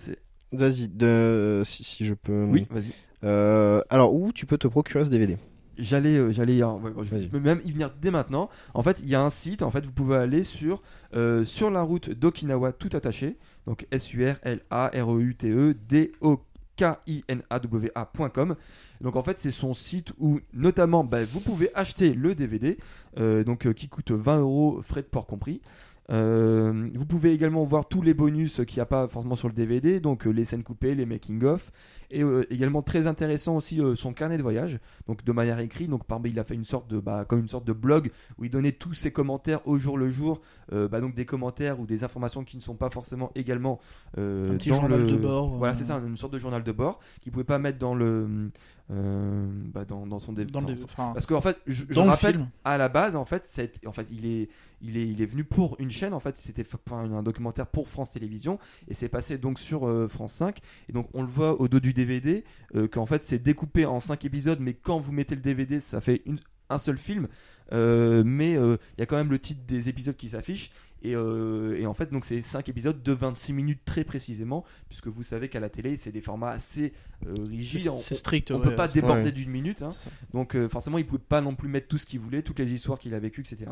[0.51, 1.61] vas-y, de...
[1.65, 2.43] si, si je peux.
[2.45, 2.91] oui vas-y
[3.23, 5.37] Euh, alors, où tu peux te procurer ce DVD
[5.79, 7.27] J'allais, euh, j'allais, y en- ouais, je Vas-y.
[7.27, 8.49] peux même y venir dès maintenant.
[8.73, 9.61] En fait, il y a un site.
[9.61, 10.81] En fait, vous pouvez aller sur
[11.15, 13.37] euh, sur la route d'Okinawa tout attaché.
[13.67, 16.39] Donc S U R L A R E U T E D O
[16.77, 18.55] K I N A W A.com.
[19.01, 22.77] Donc en fait, c'est son site où notamment, bah, vous pouvez acheter le DVD,
[23.17, 25.61] euh, euh, qui coûte 20 euros, frais de port compris.
[26.09, 29.53] Euh, vous pouvez également voir tous les bonus qu'il n'y a pas forcément sur le
[29.53, 31.71] DVD, donc euh, les scènes coupées, les making of,
[32.11, 35.89] et euh, également très intéressant aussi euh, son carnet de voyage, donc de manière écrite.
[35.89, 38.45] Donc par il a fait une sorte de bah, comme une sorte de blog où
[38.45, 40.39] il donnait tous ses commentaires au jour le jour,
[40.71, 43.79] bah, donc des commentaires ou des informations qui ne sont pas forcément également
[44.17, 45.49] Un petit dans journal le- de bord.
[45.57, 48.49] Voilà, c'est ça, une sorte de journal de bord qu'il pouvait pas mettre dans le
[48.89, 51.99] euh, bah, dans, dans son dé- Dans le, dans- enfin, parce qu'en fait, je, je
[51.99, 52.49] rappelle film.
[52.63, 54.49] à la base, en fait, c'est, en fait, il est,
[54.81, 56.13] il est, il est venu pour une chaîne.
[56.13, 60.33] En fait, c'était un documentaire pour France Télévisions et c'est passé donc sur euh, France
[60.33, 60.59] 5.
[60.87, 62.45] Et donc, on le voit au dos du DVD
[62.75, 65.99] euh, qu'en fait, c'est découpé en 5 épisodes, mais quand vous mettez le DVD, ça
[65.99, 67.27] fait une- un seul film.
[67.71, 70.71] Mais il y a quand même le titre des épisodes qui s'affiche.
[71.09, 75.07] Et, euh, et en fait, donc c'est 5 épisodes de 26 minutes très précisément, puisque
[75.07, 76.93] vous savez qu'à la télé, c'est des formats assez
[77.25, 77.91] euh, rigides.
[78.01, 78.51] C'est strict.
[78.51, 79.31] on ouais, peut pas déborder Ouais.
[79.31, 79.89] d'une minute, hein.
[80.33, 82.71] Donc euh, forcément il pouvait pas non plus mettre tout ce qu'il voulait, toutes les
[82.73, 83.71] histoires qu'il a vécues, etc.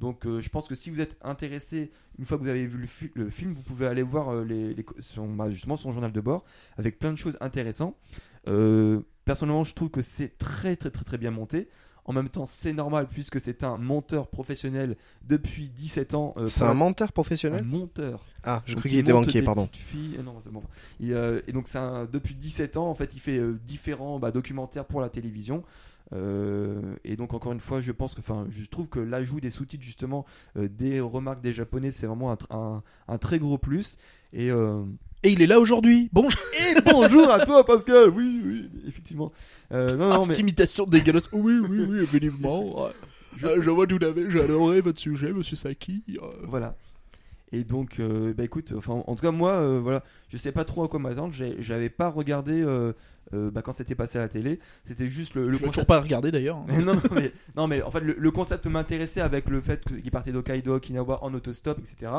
[0.00, 2.78] Donc euh, je pense que si vous êtes intéressé, une fois que vous avez vu
[2.78, 5.76] le, fi- le film, vous pouvez aller voir euh, les, les co- son, bah, justement
[5.76, 6.44] son journal de bord
[6.76, 7.96] avec plein de choses intéressantes.
[8.48, 11.68] Euh, personnellement, je trouve que c'est très très très très bien monté.
[12.08, 16.34] En même temps, c'est normal puisque c'est un monteur professionnel depuis 17 ans.
[16.36, 18.24] euh, C'est un la- menteur un professionnel monteur.
[18.46, 19.68] Ah, je il qu'il était banquier, pardon.
[19.72, 20.62] filles- euh, non, c'est bon.
[21.00, 24.30] Et, euh, et donc un- depuis 17 ans en fait il fait euh, différents bah,
[24.30, 25.62] documentaires pour la télévision.
[26.12, 29.50] Euh, et donc encore une fois je pense que enfin je trouve que l'ajout des
[29.50, 33.96] sous-titres justement des remarques des japonais c'est vraiment un, un- un très gros plus
[34.32, 34.46] et,
[35.24, 36.08] Et il est là aujourd'hui.
[36.12, 36.40] Bonjour.
[36.60, 39.32] et bonjour à toi Pascal oui oui effectivement
[39.72, 41.28] Euh, non Ah, non cette mais imitation dégueulasse.
[41.32, 42.88] Oui, oui, oui, évidemment.
[43.36, 44.40] Je- Euh, Je, vois tout à fait.
[44.40, 46.02] Adoré votre sujet, monsieur Saki.
[46.08, 46.76] Euh, Voilà.
[47.52, 50.64] Et donc, euh, bah écoute, enfin, en tout cas, moi, euh, voilà, je sais pas
[50.64, 51.32] trop à quoi m'attendre.
[51.32, 52.92] J'avais pas regardé euh,
[53.34, 54.58] euh, bah, quand c'était passé à la télé.
[54.84, 55.86] C'était juste le, le je vais toujours concept.
[55.88, 56.56] pas regarder d'ailleurs.
[56.56, 56.80] hein.
[56.84, 60.32] Non, mais, non, mais en fait, le, le concept m'intéressait avec le fait qu'il partait
[60.32, 62.10] d'Hokkaido, Okinawa en autostop, etc.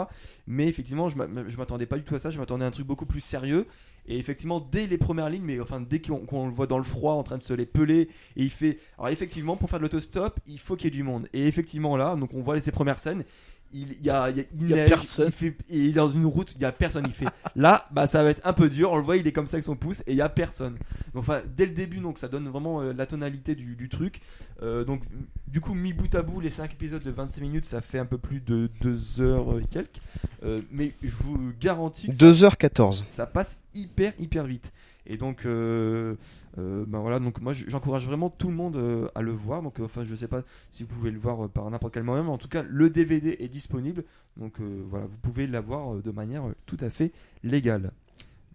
[0.48, 2.30] Mais effectivement, je m'a- je m'attendais pas du tout à ça.
[2.30, 3.66] Je m'attendais à un truc beaucoup plus sérieux.
[4.10, 6.86] Et effectivement, dès les premières lignes, mais enfin, dès qu'on qu'on le voit dans le
[6.86, 8.04] froid en train de se les peler,
[8.38, 8.78] et il fait.
[8.98, 11.28] Alors, effectivement, pour faire de l'autostop, il faut qu'il y ait du monde.
[11.34, 13.26] Et effectivement, là, donc on voit les- ces premières scènes.
[13.74, 15.28] Il y a, il y a, il y a neige, personne.
[15.28, 17.04] il fait, et il est dans une route, il y a personne.
[17.08, 18.92] Il fait là, bah ça va être un peu dur.
[18.92, 20.78] On le voit, il est comme ça avec son pouce et il y a personne.
[21.14, 24.22] Donc, enfin, dès le début, donc ça donne vraiment euh, la tonalité du, du truc.
[24.64, 25.04] Euh, donc,
[25.48, 28.06] du coup, mis bout à bout, les 5 épisodes de 26 minutes, ça fait un
[28.06, 30.00] peu plus de 2 heures et quelques.
[30.44, 33.04] Euh, mais je vous garantis que ça, 2h14.
[33.08, 34.72] ça passe hyper, hyper vite.
[35.10, 36.16] Et donc, euh,
[36.58, 39.62] euh, ben voilà, donc moi j'encourage vraiment tout le monde euh, à le voir.
[39.62, 42.30] Donc, enfin, je sais pas si vous pouvez le voir par n'importe quel moyen, mais
[42.30, 44.04] en tout cas, le DVD est disponible.
[44.36, 47.12] Donc, euh, voilà, vous pouvez l'avoir de manière tout à fait
[47.44, 47.92] légale.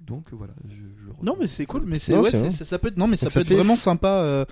[0.07, 0.53] Donc, voilà.
[0.69, 1.85] Je, je Non, mais c'est cool.
[1.87, 4.09] Mais c'est Non, ouais, ça, ça peut être non, mais ça peut être vraiment sympa.
[4.09, 4.45] euh,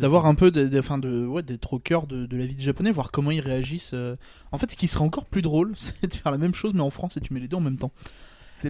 [0.00, 2.56] d'avoir un peu de, de- enfin de ouais d'être au cœur de, de la vie
[2.56, 4.16] des japonais voir comment ils réagissent euh.
[4.52, 6.80] en fait ce qui serait encore plus drôle c'est de faire la même chose mais
[6.80, 7.92] en France et tu mets les deux en même temps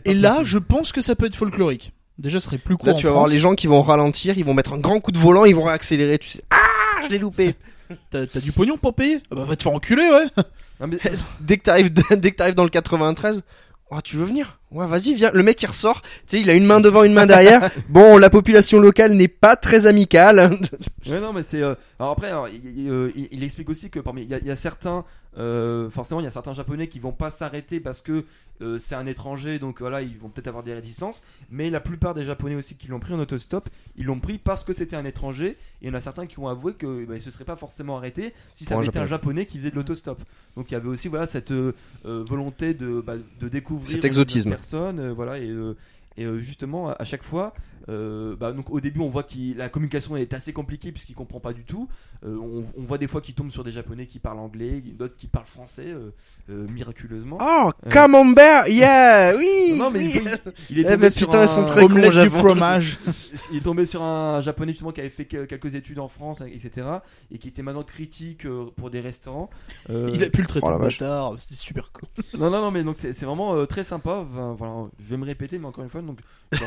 [0.05, 2.94] et là je pense que ça peut être folklorique déjà ce serait plus court Là,
[2.94, 5.18] tu vas voir les gens qui vont ralentir, ils vont mettre un grand coup de
[5.18, 6.18] volant, ils vont réaccélérer.
[6.18, 7.55] Tu sais, ah, je l'ai loupé.
[8.11, 9.20] t'as t'as du pognon pour payer?
[9.31, 10.44] Ah bah va te faire enculer ouais
[10.81, 10.98] Non, mais
[11.40, 13.42] dès que t'arrives, dès que t'arrives dans le 93,
[13.90, 14.59] oh, tu veux venir?
[14.72, 15.31] Ouais, vas-y, viens.
[15.33, 16.02] Le mec, il ressort.
[16.02, 17.70] Tu sais, il a une main devant, une main derrière.
[17.88, 20.59] Bon, la population locale n'est pas très amicale.
[21.09, 21.62] Ouais, non, mais c'est.
[21.62, 24.22] euh, Alors après, alors, il, il- euh, il- explique aussi que parmi.
[24.22, 25.05] Il y, a- il y a certains.
[25.38, 28.24] euh, forcément, il y a certains japonais qui vont pas s'arrêter parce que
[28.62, 31.20] euh, c'est un étranger, donc voilà, ils vont peut-être avoir des réticences.
[31.50, 34.64] Mais la plupart des japonais aussi qui l'ont pris en autostop, ils l'ont pris parce
[34.64, 35.50] que c'était un étranger.
[35.50, 37.55] Et il y en a certains qui ont avoué que bah, ils se seraient pas
[37.57, 39.46] forcément arrêtés si ça avait été un Japonais.
[39.46, 40.20] qui faisait de l'autostop.
[40.57, 41.72] Donc il y avait aussi voilà cette euh,
[42.05, 44.56] volonté de, bah, de découvrir Cet exotisme.
[44.57, 45.77] Personne, euh, voilà et euh,
[46.19, 47.53] euh, justement, à chaque fois,
[47.88, 51.40] euh, bah, donc au début, on voit que la communication est assez compliquée puisqu'il comprend
[51.40, 51.88] pas du tout.
[52.25, 55.16] Euh, on, on voit des fois qu'il tombe sur des japonais qui parlent anglais, d'autres
[55.16, 56.11] qui parlent français, euh,
[56.51, 57.38] euh, miraculeusement.
[57.40, 57.90] Oh, Euh.
[57.90, 59.75] camembert, yeah, oui.
[59.77, 60.12] non, mais oui.
[60.14, 61.46] il, il- il est Eh tombé ben, sur putain, un...
[61.46, 62.99] sont très du fromage
[63.53, 66.40] il est tombé sur un japonais justement qui avait fait que- quelques études en France,
[66.40, 66.87] etc.
[67.31, 69.51] et qui était maintenant critique euh, pour des restaurants.
[69.90, 72.70] Euh, il a pu le traiter Oh de bâtard c'était super cool Non, non, non,
[72.70, 74.25] mais donc c'est vraiment euh, très sympa.
[74.31, 76.18] Enfin, voilà, je vais me répéter, mais encore une fois, donc.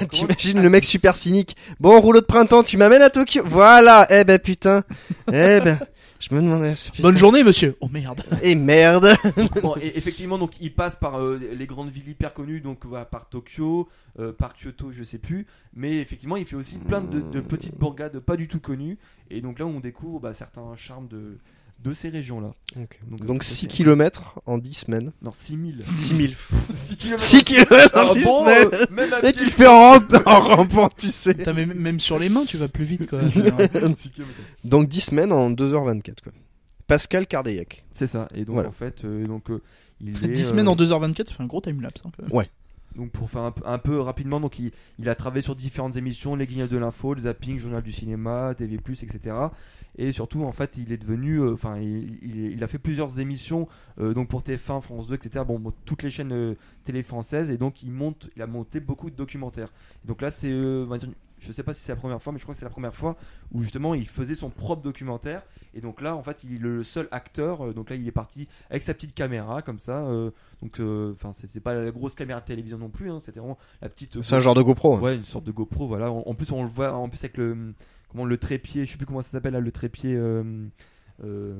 [0.09, 1.55] T'imagines le mec super cynique.
[1.79, 3.43] Bon, rouleau de printemps, tu m'amènes à Tokyo.
[3.45, 4.07] Voilà.
[4.09, 4.83] Eh ben, putain.
[5.27, 5.79] Eh ben,
[6.19, 6.73] je me demandais.
[6.73, 7.03] putain.
[7.03, 9.13] bonne journée monsieur oh merde Et merde.
[9.61, 13.05] Bon, et effectivement, donc il passe par euh, les grandes villes hyper connues, donc voilà,
[13.05, 13.87] par Tokyo,
[14.19, 15.47] euh, par Kyoto, je sais plus.
[15.73, 18.97] Mais effectivement, il fait aussi plein de, de petites bourgades pas du tout connues.
[19.29, 21.37] Et donc là, on découvre bah, certains charmes de,
[21.83, 22.51] de ces régions-là.
[22.75, 23.67] Donc, Donc à 6 fait.
[23.67, 25.11] km en 10 semaines.
[25.21, 25.85] Non, 6000.
[25.95, 26.35] 6000.
[26.73, 27.19] 6 km.
[27.19, 28.69] 6 km en 10 semaines.
[28.73, 31.33] Ah même à Mec, pied, il fait en, en rampant, tu sais.
[31.33, 33.79] Putain, mais même sur les mains tu vas plus vite quoi 6 kilomètres.
[34.65, 36.33] Donc 10 semaines en 2h24, quoi.
[36.87, 37.85] Pascal Cardeillac.
[37.91, 38.27] C'est ça.
[38.33, 38.69] Et donc, Voilà.
[38.69, 39.61] en fait, euh, donc, euh,
[40.01, 40.27] il est.
[40.27, 42.31] 10 euh, semaines en 2h24 ça fait un gros timelapse hein, quand même.
[42.95, 46.69] Donc pour faire un, peu- rapidement, donc il, a travaillé sur différentes émissions, les Guignols
[46.69, 49.35] de l'info, le zapping, journal du cinéma, TV+, etc.
[49.97, 53.67] Et surtout, en fait, il est devenu, euh, enfin, il, a fait plusieurs émissions,
[53.99, 55.43] euh, donc pour TF1, France 2, etc.
[55.47, 58.79] Bon, bon, toutes les chaînes euh, télé françaises, et donc il monte, il a monté
[58.79, 59.71] beaucoup de documentaires.
[60.05, 60.51] Donc là, c'est,
[61.41, 62.71] euh, je sais pas si c'est la première fois, mais je crois que c'est la
[62.71, 63.15] première fois
[63.51, 65.43] où justement il faisait son propre documentaire.
[65.73, 67.65] Et donc là, en fait, il est le seul acteur.
[67.67, 69.99] euh, donc là, il est parti avec sa petite caméra, comme ça.
[70.05, 73.11] euh, donc, euh, enfin, c'était pas la grosse caméra de télévision non plus.
[73.11, 74.21] hein, c'était vraiment la petite.
[74.21, 74.95] C'est un genre de GoPro.
[74.95, 74.99] hein.
[75.01, 76.11] Ouais, une sorte de GoPro, voilà.
[76.11, 77.73] En, en plus, on le voit, en plus avec le,
[78.09, 80.67] comment le trépied, je sais plus comment ça s'appelle là, le trépied euh,
[81.23, 81.53] euh,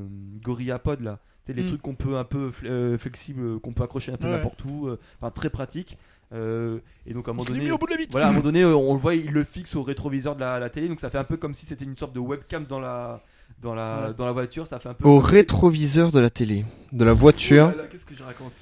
[0.44, 1.20] GorillaPod là.
[1.46, 1.68] c'est les Mm.
[1.68, 4.34] trucs qu'on peut un peu fle- euh, flexibles, qu'on peut accrocher un peu Ouais.
[4.34, 5.98] n'importe où, euh, enfin très pratique.
[6.32, 8.34] Euh, et donc à un moment donné, mis au bout de la voilà, à un
[8.34, 10.88] moment donné, euh, on le voit, il le fixe au rétroviseur de la, la télé,
[10.88, 13.24] donc ça fait un peu comme si c'était une sorte de webcam dans la
[13.62, 14.14] dans la Ouais.
[14.16, 14.68] dans la voiture.
[14.68, 17.74] Ça fait un peu Au comme- rétroviseur de la télé, de la voiture.
[17.76, 18.54] Oh Qu'est-ce que je raconte?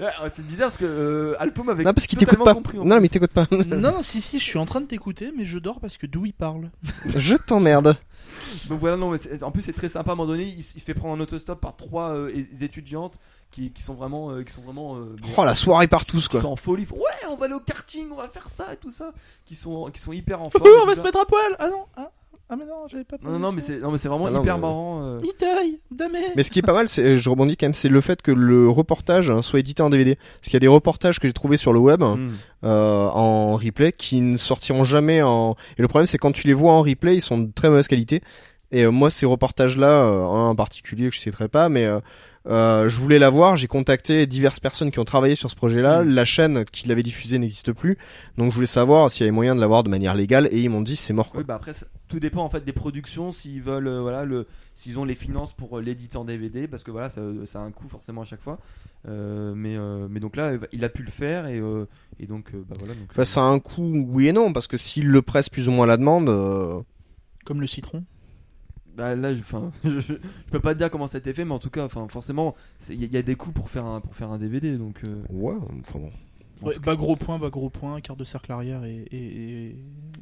[0.00, 2.52] Ah, C'est bizarre parce que euh, Alpo m'avait Non, parce qu'il t'écoute pas.
[2.52, 3.00] compris, Non, plus.
[3.00, 3.46] mais il t'écoute pas.
[3.50, 6.06] Non, non, si, si, je suis en train de t'écouter, mais je dors parce que
[6.06, 6.70] d'où il parle.
[7.16, 7.96] Je t'emmerde.
[8.68, 10.10] Donc voilà, non, mais c'est- en plus c'est très sympa.
[10.10, 13.18] À un moment donné, il, se fait prendre en autostop par trois euh, étudiantes
[13.50, 16.28] qui, qui sont vraiment, euh, qui sont vraiment, euh, Oh, la soirée par qui tous,
[16.28, 16.40] quoi.
[16.40, 16.82] sont en folie.
[16.82, 19.12] Ils font, ouais, on va aller au karting, on va faire ça et tout ça.
[19.44, 20.64] Qui sont, qui sont hyper en forme.
[20.66, 22.10] Oh, et on va se mettre à poil Ah non ah,
[22.50, 24.30] ah, mais non, j'avais pas Non, non, non, mais c'est, non, mais c'est vraiment Ah
[24.30, 25.02] non, hyper mais- marrant.
[25.02, 25.18] euh.
[25.24, 28.00] Itaï, damé Mais ce qui est pas mal, c'est, je rebondis quand même, c'est le
[28.00, 30.16] fait que le reportage hein, soit édité en DVD.
[30.16, 32.32] Parce qu'il y a des reportages que j'ai trouvés sur le web Mm.
[32.64, 35.56] euh, en replay qui ne sortiront jamais en.
[35.78, 37.88] Et le problème, c'est quand tu les vois en replay, ils sont de très mauvaise
[37.88, 38.20] qualité.
[38.72, 42.00] Et euh, moi, ces reportages-là, euh, un en particulier que je citerai pas, mais euh,
[42.48, 43.56] euh, je voulais l'avoir.
[43.56, 46.02] J'ai contacté diverses personnes qui ont travaillé sur ce projet-là.
[46.02, 46.08] Mm.
[46.10, 47.96] La chaîne qui l'avait diffusé n'existe plus,
[48.36, 50.48] donc je voulais savoir s'il y avait moyen de l'avoir de manière légale.
[50.50, 51.30] Et ils m'ont dit c'est mort.
[51.30, 51.40] Quoi.
[51.40, 54.46] Oui, bah après, ça- tout dépend en fait des productions, s'ils veulent, euh, voilà, le,
[54.76, 57.62] s'ils ont les finances pour euh, l'éditer en DVD, parce que voilà, ça, ça a
[57.64, 58.60] un coût forcément à chaque fois.
[59.08, 61.86] Euh, mais, euh, mais donc là, il a pu le faire et, euh,
[62.20, 62.94] et donc, euh, bah voilà.
[62.94, 65.68] Donc, Enfin, ça a un coût, oui et non, parce que s'il le presse plus
[65.68, 66.28] ou moins à la demande.
[66.28, 66.80] euh,
[67.44, 68.04] Comme le citron.
[68.96, 69.42] Bah, là, je,
[69.84, 70.12] je, je
[70.52, 72.54] peux pas te dire comment ça a été fait, mais en tout cas, enfin, forcément,
[72.88, 74.76] il y, a- il y a des coûts pour faire un, pour faire un DVD,
[74.78, 75.02] donc.
[75.02, 76.12] euh, Ouais, enfin bon.
[76.62, 79.16] Ouais, bas gros point, bas gros point, quart de cercle arrière et, et,
[79.66, 79.76] et,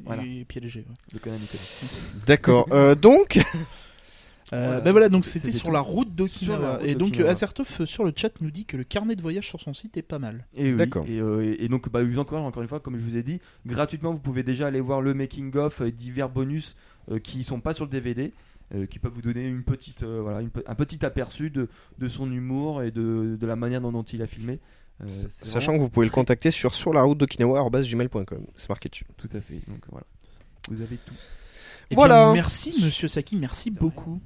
[0.05, 0.23] Voilà.
[0.23, 0.85] et pied léger.
[1.15, 1.31] ouais.
[2.27, 2.67] D'accord.
[2.71, 3.41] euh, donc, Euh,
[4.65, 4.81] Voilà.
[4.81, 6.83] ben voilà, donc C'était sur la route d'Okinawa.
[6.83, 9.59] Et donc Azertov euh, sur le chat nous dit que le carnet de voyage sur
[9.59, 10.45] son site est pas mal.
[10.53, 11.05] Et oui, D'accord.
[11.07, 13.15] Et, euh, et- et donc, bah, je vous encourage encore une fois, comme je vous
[13.15, 16.75] ai dit, gratuitement, vous pouvez déjà aller voir le making of et divers bonus
[17.11, 18.31] euh, qui sont pas sur le DVD.
[18.73, 21.67] Euh, qui peuvent vous donner une petite, euh, voilà, une un petit aperçu de,
[21.99, 24.59] de son humour et de, de la manière dont, dont il a filmé.
[25.01, 28.45] Euh, sachant vraiment que vous pouvez le contacter sur sur la route d'Okinawa@gmail.com.
[28.55, 29.05] C'est marqué dessus.
[29.17, 29.55] Tout à fait.
[29.67, 30.05] Donc voilà,
[30.69, 31.13] vous avez tout.
[31.89, 32.25] Eh Voilà.
[32.25, 34.21] bien, merci Monsieur Saki, merci beaucoup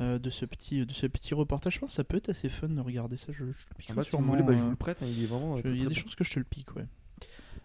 [0.00, 1.74] euh, de ce petit de ce petit reportage.
[1.74, 3.26] Je pense que ça peut être assez fun de regarder ça.
[3.32, 5.02] Je, je le Ah piquerai bah, si vous voulez, bah, je vous le prête.
[5.02, 5.56] hein, il est vraiment.
[5.56, 6.00] je- très, Il y a des bon.
[6.00, 6.86] choses que je te le pique, ouais.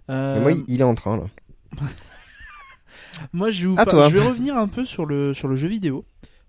[0.10, 1.26] Mais moi, il- est en train là.
[3.34, 4.10] Moi, je vais, vous À par- toi.
[4.10, 6.06] je vais revenir un peu sur le, sur le jeu vidéo.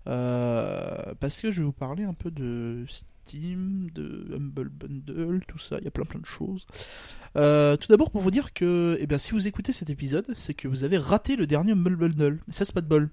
[0.07, 5.59] Euh, parce que je vais vous parler un peu de Steam, de Humble Bundle, tout
[5.59, 5.77] ça.
[5.79, 6.65] Il y a plein plein de choses.
[7.35, 10.53] Euh, tout d'abord, pour vous dire que eh bien, si vous écoutez cet épisode, c'est
[10.53, 12.39] que vous avez raté le dernier Humble Bundle.
[12.47, 13.09] Mais ça, c'est pas de bol.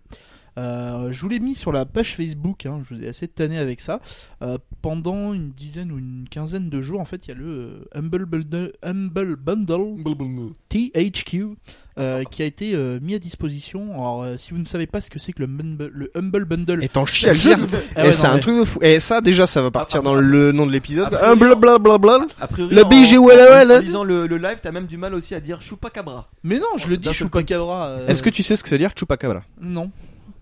[0.57, 3.59] Euh, je vous l'ai mis sur la page Facebook, hein, je vous ai assez tanné
[3.59, 4.01] avec ça.
[4.43, 7.45] Euh, pendant une dizaine ou une quinzaine de jours, en fait, il y a le
[7.47, 11.57] euh, Humble Bundle, Humble Bundle THQ
[11.99, 13.93] euh, qui a été euh, mis à disposition.
[13.95, 16.45] Alors, euh, si vous ne savez pas ce que c'est que le, Humble- le Humble
[16.45, 17.67] Bundle, Et t'en chies à le jeu dire.
[17.67, 18.79] de- Ah ouais, c'est un truc de fou.
[18.83, 21.15] Et ça, déjà, ça va partir ah, dans ah, le nom de l'épisode.
[21.23, 22.27] Un blablabla.
[22.41, 25.15] A priori, Le en- BG en- En lisant le, le live, t'as même du mal
[25.15, 26.31] aussi à dire Chupacabra.
[26.43, 27.99] Mais non, je le dis Chupacabra.
[28.09, 29.43] Est-ce que tu sais ce que ça veut dire Chupacabra?
[29.61, 29.91] Non.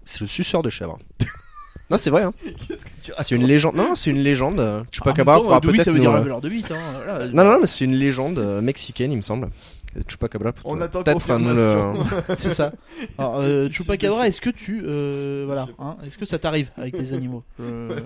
[0.04, 0.98] C'est le suceur de chèvre.
[1.90, 2.22] non, c'est vrai.
[2.22, 2.32] Hein.
[3.18, 3.74] C'est une légende.
[3.76, 4.60] Non, c'est une légende.
[4.60, 6.20] euh, En même Chupacabra temps, pourra euh, oui, peut-être ça veut nous, dire euh, la
[6.20, 6.70] valeur de 8.
[6.72, 7.18] Hein.
[7.34, 9.50] Non, non, mais c'est une légende euh, mexicaine, il me semble.
[10.08, 10.52] Chupacabra.
[10.64, 12.72] On attend peut-être euh, nous le- c'est ça.
[13.18, 14.82] Alors, euh, tu Chupacabra, suis est-ce que tu.
[14.86, 15.68] euh, voilà.
[15.78, 18.00] hein, est-ce que ça t'arrive avec des animaux Euh,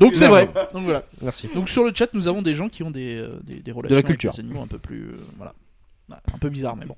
[0.00, 0.48] Donc c'est vrai.
[0.72, 1.02] Donc voilà.
[1.20, 1.48] Merci.
[1.54, 3.94] Donc sur le chat, nous avons des gens qui ont des, euh, des, des relations
[3.96, 4.30] la culture.
[4.30, 5.52] avec les animaux un peu plus, euh, voilà,
[6.10, 6.96] un peu bizarre, mais bon.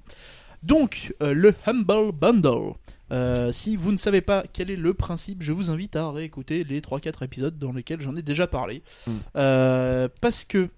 [0.62, 2.74] Donc euh, le Humble Bundle.
[3.12, 6.64] Euh, si vous ne savez pas quel est le principe, je vous invite à réécouter
[6.64, 8.82] les 3-4 épisodes dans lesquels j'en ai déjà parlé.
[9.06, 9.10] Mm.
[9.36, 10.68] Euh, parce que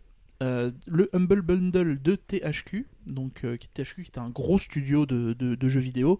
[0.43, 5.07] euh, le Humble Bundle de THQ, donc euh, qui- THQ qui est un gros studio
[5.07, 6.19] de, de- de jeux vidéo,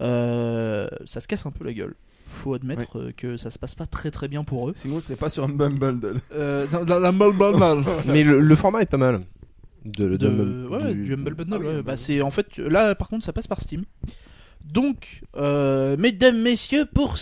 [0.00, 1.94] euh, ça se casse un peu la gueule.
[2.26, 4.72] Faut admettre que ça se passe pas très très bien pour eux.
[4.74, 6.20] Sinon, c'est pas sur un Bumble.
[6.32, 7.84] Euh, dans, la Humble Bundle.
[8.06, 9.22] Mais le, le format est pas mal.
[9.84, 11.52] De, de- de, de- ouais, du, Humble Bundle.
[11.54, 11.72] Ah oui, ouais.
[11.74, 11.98] Humble Bah, Bundle.
[11.98, 13.84] c'est en fait là par contre ça passe par Steam.
[14.64, 17.16] Donc, euh, mesdames, messieurs, pour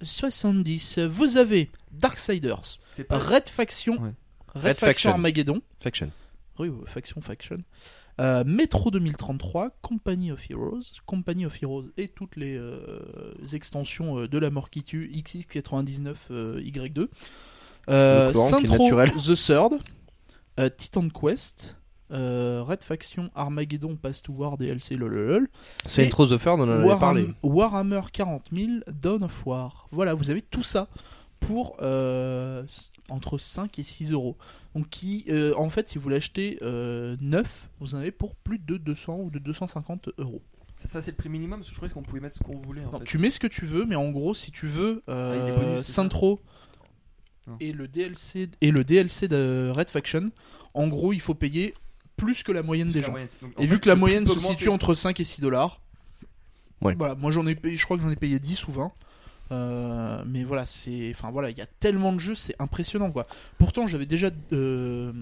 [0.00, 3.18] 5,70€, vous avez Darksiders, C'est pas.
[3.18, 4.12] Red Faction, Ouais.
[4.54, 5.10] Red, Red Faction Faction.
[5.10, 6.10] Armageddon, Faction.
[6.58, 7.58] oui, ouais, Faction Faction,
[8.20, 13.00] euh, Metro 2033, Company of Heroes, Company of Heroes et toutes les euh,
[13.54, 17.08] extensions euh, de la mort qui tue, XX99 euh, Y2,
[17.88, 19.10] euh, Le courant qui est Centro naturel.
[19.12, 19.72] The Third,
[20.60, 21.76] euh, Titan Quest,
[22.12, 25.48] euh, Red Faction Armageddon Pass to War DLC lololol,
[25.86, 27.28] C'est Intro the Third, on en avait parlé.
[27.42, 29.88] Warhammer 40 000 Dawn of War.
[29.92, 30.88] Voilà, vous avez tout ça
[31.40, 32.62] pour euh,
[33.08, 34.36] entre 5 et 6 euros.
[34.74, 38.58] Donc qui, euh, en fait, si vous l'achetez euh, neuf, vous en avez pour plus
[38.58, 40.40] de 200 ou de 250 euros.
[40.78, 41.58] Ça, ça, c'est le prix minimum.
[41.60, 42.84] Parce que je croyais qu'on pouvait mettre ce qu'on voulait.
[42.84, 43.04] En Non, fait.
[43.04, 46.40] tu mets ce que tu veux, mais en gros, si tu veux Ah, euh, Centro,
[47.46, 47.56] Non.
[47.60, 50.30] et le DLC et le DLC de Red Faction.
[50.74, 51.74] En gros, il faut payer
[52.16, 53.12] plus que la moyenne des La gens.
[53.12, 53.28] moyenne.
[53.40, 55.80] Donc, en Et fait, vu que la moyenne se situe entre 5 et 6 dollars.
[56.80, 56.94] Ouais.
[56.96, 58.92] Voilà, moi j'en ai payé, je crois que j'en ai payé 10 ou 20.
[59.52, 63.26] Euh, mais voilà, c'est enfin voilà, il y a tellement de jeux, c'est impressionnant quoi.
[63.58, 65.12] Pourtant, j'avais déjà euh,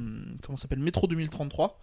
[0.42, 1.78] comment ça s'appelle Metro 2033,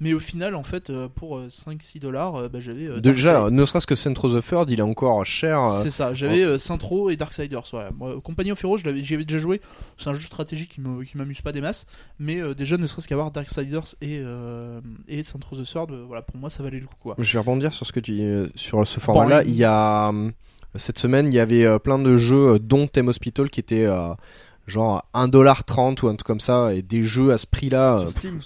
[0.00, 3.50] mais au final en fait euh, pour 5 6 dollars, euh, bah, j'avais euh, Déjà,
[3.50, 5.62] ne serait-ce que Centro the Third, il est encore cher.
[5.62, 7.62] euh, C'est ça, j'avais euh, Sintro et Darksiders.
[7.70, 7.90] Voilà.
[7.92, 9.60] Moi, Compagnie of Heroes, je l'avais- j'y avais déjà joué.
[9.98, 11.86] C'est un jeu stratégique qui m'amuse pas des masses,
[12.18, 16.22] mais euh, déjà ne serait-ce qu'avoir Darksiders et euh, et Sintro the Third, euh, voilà
[16.22, 17.14] pour moi ça valait le coup quoi.
[17.18, 19.42] Je vais rebondir sur ce que tu euh, sur ce format-là.
[19.44, 20.10] Bon, Il y a
[20.76, 23.84] cette semaine, il y avait euh, plein de jeux, euh, dont Theme Hospital, qui était
[23.84, 24.14] euh,
[24.66, 27.98] genre 1,30$ ou un truc comme ça, et des jeux à ce prix-là.
[27.98, 28.38] Sur euh.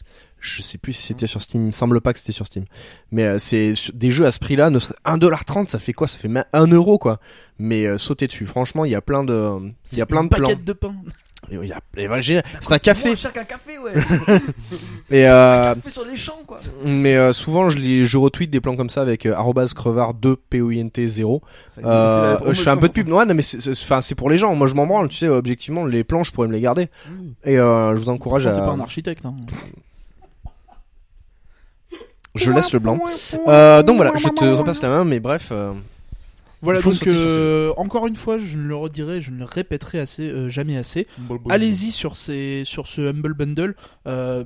[0.46, 2.64] Je sais plus si c'était sur Steam, il me semble pas que c'était sur Steam.
[3.10, 6.06] Mais euh, c'est des jeux à ce prix-là, ne serait- 1,30$, ça fait quoi?
[6.08, 7.18] Ça fait même 1 euro quoi.
[7.58, 8.46] Mais euh, sautez dessus.
[8.46, 10.48] Franchement, il y a plein de, il y a plein de plans.
[10.64, 10.94] de pain.
[11.48, 13.08] Et il y a- et voilà, j'ai- C'est un café.
[13.08, 13.92] Moins cher qu'un café, ouais.
[15.10, 16.58] Et euh, café sur les champs, quoi.
[16.84, 19.34] mais euh, souvent, je, les, je retweet des plans comme ça avec euh,
[19.76, 21.42] crevard 2 p o i n t 0.
[21.68, 23.08] Ça y est, on fait la Euh, je fais un peu de pub.
[23.10, 24.54] Ouais, non, mais c'est- c'est enfin, c'est pour les gens.
[24.56, 25.08] Moi, je m'en branle.
[25.08, 26.88] Tu sais, objectivement, les plans, je pourrais me les garder.
[27.04, 27.50] ça.
[27.50, 28.66] Et euh, je vous encourage Pourtant, T'es à.
[28.66, 29.24] pas un architecte.
[29.24, 29.36] Hein.
[32.36, 32.98] Je laisse le blanc.
[33.48, 35.48] Euh, donc voilà, je te repasse la main, mais bref.
[35.52, 35.72] euh,
[36.62, 39.30] Voilà Il faut donc sauter sur euh, encore une fois, je ne le redirai, je
[39.30, 41.06] ne le répéterai assez, euh, jamais assez.
[41.50, 43.74] Allez-y sur ces, sur ce Humble Bundle.
[44.06, 44.44] euh,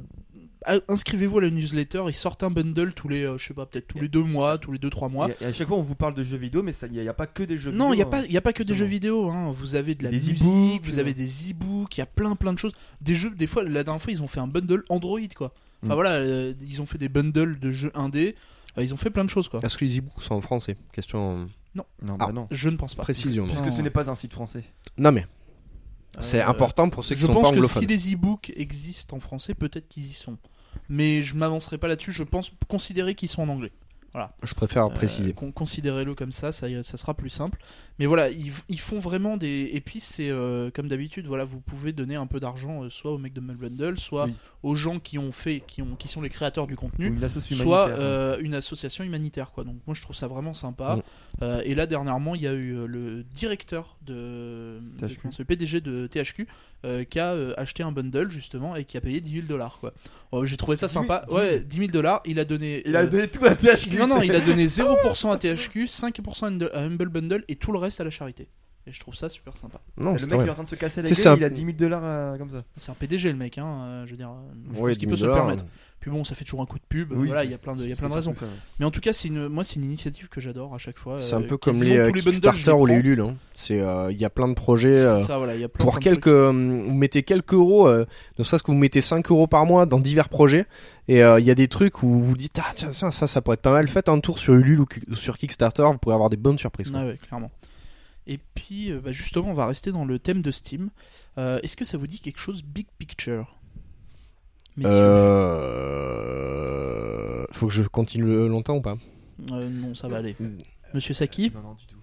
[0.66, 2.02] a- Inscrivez-vous à la newsletter.
[2.08, 4.58] Ils sortent un bundle tous les, euh, je sais pas, peut-être tous les deux mois,
[4.58, 5.28] tous les deux trois mois.
[5.40, 7.24] Et à- chaque fois, on vous parle de jeux vidéo, mais il n'y a, pas
[7.26, 8.10] que des jeux Non, il vidéo.
[8.10, 8.90] n'y a, pas- y a pas que des jeux justement.
[8.90, 9.30] vidéo.
[9.30, 9.54] Hein.
[9.56, 11.00] Vous avez de la Des musique, e-books, vous euh.
[11.00, 12.72] avez des e-books, il y a plein plein de choses.
[13.00, 15.54] Des jeux, des fois, la dernière fois, ils ont fait un bundle Android, quoi.
[15.82, 15.94] Enfin Mm.
[15.94, 18.34] voilà, euh, ils ont fait des bundles de jeux indés.
[18.78, 19.60] Euh, ils ont fait plein de choses, quoi.
[19.62, 22.26] Est-ce que les e-books sont en français Question Non, Ah.
[22.26, 22.46] bah non.
[22.50, 23.02] Je ne pense pas.
[23.02, 23.46] précision.
[23.46, 23.70] Puisque Non.
[23.76, 24.64] ce n'est pas un site français.
[24.98, 25.26] Non mais
[26.20, 27.82] c'est Euh, important pour ceux qui Je sont pas pense que anglophones.
[27.82, 30.36] si les e-books existent en français, peut-être qu'ils y sont.
[30.88, 32.12] Mais je m'avancerai pas là-dessus.
[32.12, 33.72] Je pense considérer qu'ils sont en anglais.
[34.42, 35.32] Je préfère Euh, préciser.
[35.32, 37.58] con- Considérez-le comme ça, ça, ça sera plus simple.
[37.98, 39.70] Mais voilà, ils, ils font vraiment des.
[39.72, 43.12] Et puis c'est euh, comme d'habitude, voilà, vous pouvez donner un peu d'argent, euh, soit
[43.12, 44.34] au mec de Bundle, soit Oui.
[44.62, 47.06] aux gens qui ont fait, qui ont, qui sont les créateurs du contenu.
[47.06, 49.64] Une Soit une association humanitaire quoi.
[49.64, 50.98] Donc moi je trouve ça vraiment sympa.
[51.64, 55.14] Et là dernièrement il y a eu le directeur de, de THQ.
[55.30, 56.48] s'appelle, le PDG de THQ
[57.10, 59.80] qui a acheté un bundle justement et qui a payé 10 000 dollars
[60.44, 61.24] J'ai trouvé ça 10 000, sympa.
[61.28, 61.44] 10 000.
[61.46, 62.22] Ouais 10 000 dollars.
[62.24, 62.82] Il a donné.
[62.86, 63.99] Il a donné tout à THQ.
[64.00, 67.56] Non non il a donné 0% à THQ, 5% à Humble- à Humble Bundle et
[67.56, 68.48] tout le reste à la charité.
[68.90, 69.80] Et je trouve ça super sympa.
[69.96, 71.34] Non, Le c'est mec, il est en train de se casser la C'est gueule, ça.
[71.36, 72.64] il a 10 000 dollars euh, comme ça.
[72.76, 73.82] C'est un PDG le mec hein.
[73.84, 74.30] euh, je veux dire.
[74.30, 75.44] euh, Je Ouais, pense qu'il 10 peut 000 se le dollars.
[75.46, 75.64] permettre.
[76.00, 77.12] Puis bon ça fait toujours un coup de pub.
[77.12, 78.32] Oui, voilà il y a plein de il y a plein de raisons.
[78.32, 78.58] surtout ça, ouais.
[78.80, 81.20] Mais en tout cas, c'est une, moi, c'est une initiative que j'adore à chaque fois.
[81.20, 82.94] C'est un peu comme les euh, Kickstarter ou les.
[82.94, 83.20] Ulule.
[83.20, 83.36] hein.
[83.54, 84.94] C'est euh, il y a plein de projets.
[84.94, 87.86] C'est euh, ça, voilà, il y a plein, pour quelques, euh, vous mettez quelques euros,
[87.86, 88.06] euh,
[88.38, 90.64] ne serait-ce que vous mettez 5 euros par mois dans divers projets,
[91.06, 93.26] et euh, il y a des trucs où vous vous dites ah tiens ça ça
[93.26, 93.86] ça pourrait être pas mal.
[93.86, 96.88] Faites un tour sur Ulule ou sur Kickstarter, vous pourrez avoir des bonnes surprises.
[96.88, 97.00] quoi.
[97.00, 97.50] Ah ouais, clairement.
[98.30, 100.90] Et puis, euh, bah, justement, on va rester dans le thème de Steam.
[101.36, 103.56] Euh, Est-ce que ça vous dit quelque chose Big Picture?
[105.70, 107.44] Euh...
[107.50, 108.96] Faut que je continue longtemps ou pas?
[109.50, 110.36] Euh, Non, ça va aller.
[110.38, 110.58] Mm.
[110.94, 111.96] Monsieur Saki Non, non, du tout.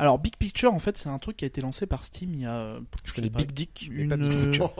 [0.00, 2.40] Alors, Big Picture, en fait, c'est un truc qui a été lancé par Steam il
[2.40, 2.80] y a.
[3.04, 4.72] Je sais connais pas, Big Dick, une, pas Big euh, Picture.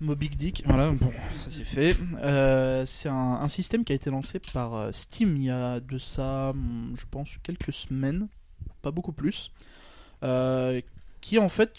[0.00, 1.96] Mo Big Dick, voilà, bon, ça c'est fait.
[2.22, 5.98] Euh, c'est un, un système qui a été lancé par Steam il y a de
[5.98, 8.28] ça, hum, je pense, quelques semaines,
[8.82, 9.50] pas beaucoup plus,
[10.22, 10.80] euh,
[11.20, 11.72] qui est en fait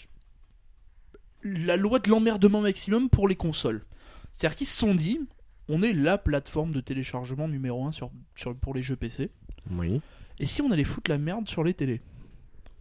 [1.42, 3.84] la loi de l'emmerdement maximum pour les consoles.
[4.32, 5.20] C'est-à-dire qu'ils se sont dit,
[5.68, 9.30] on est la plateforme de téléchargement numéro 1 sur, sur, pour les jeux PC,
[9.70, 10.00] Oui.
[10.38, 12.00] et si on allait foutre la merde sur les télés?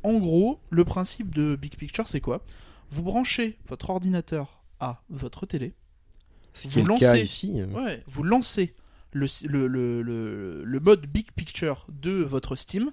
[0.04, 2.44] En gros, le principe de Big Picture, c'est quoi?
[2.90, 5.74] Vous branchez votre ordinateur à votre télé,
[6.54, 7.64] Ce Vous est le cas lancez- ici.
[7.74, 8.74] Ouais, vous lancez
[9.12, 12.92] le, le, le, le, le mode Big Picture de votre Steam.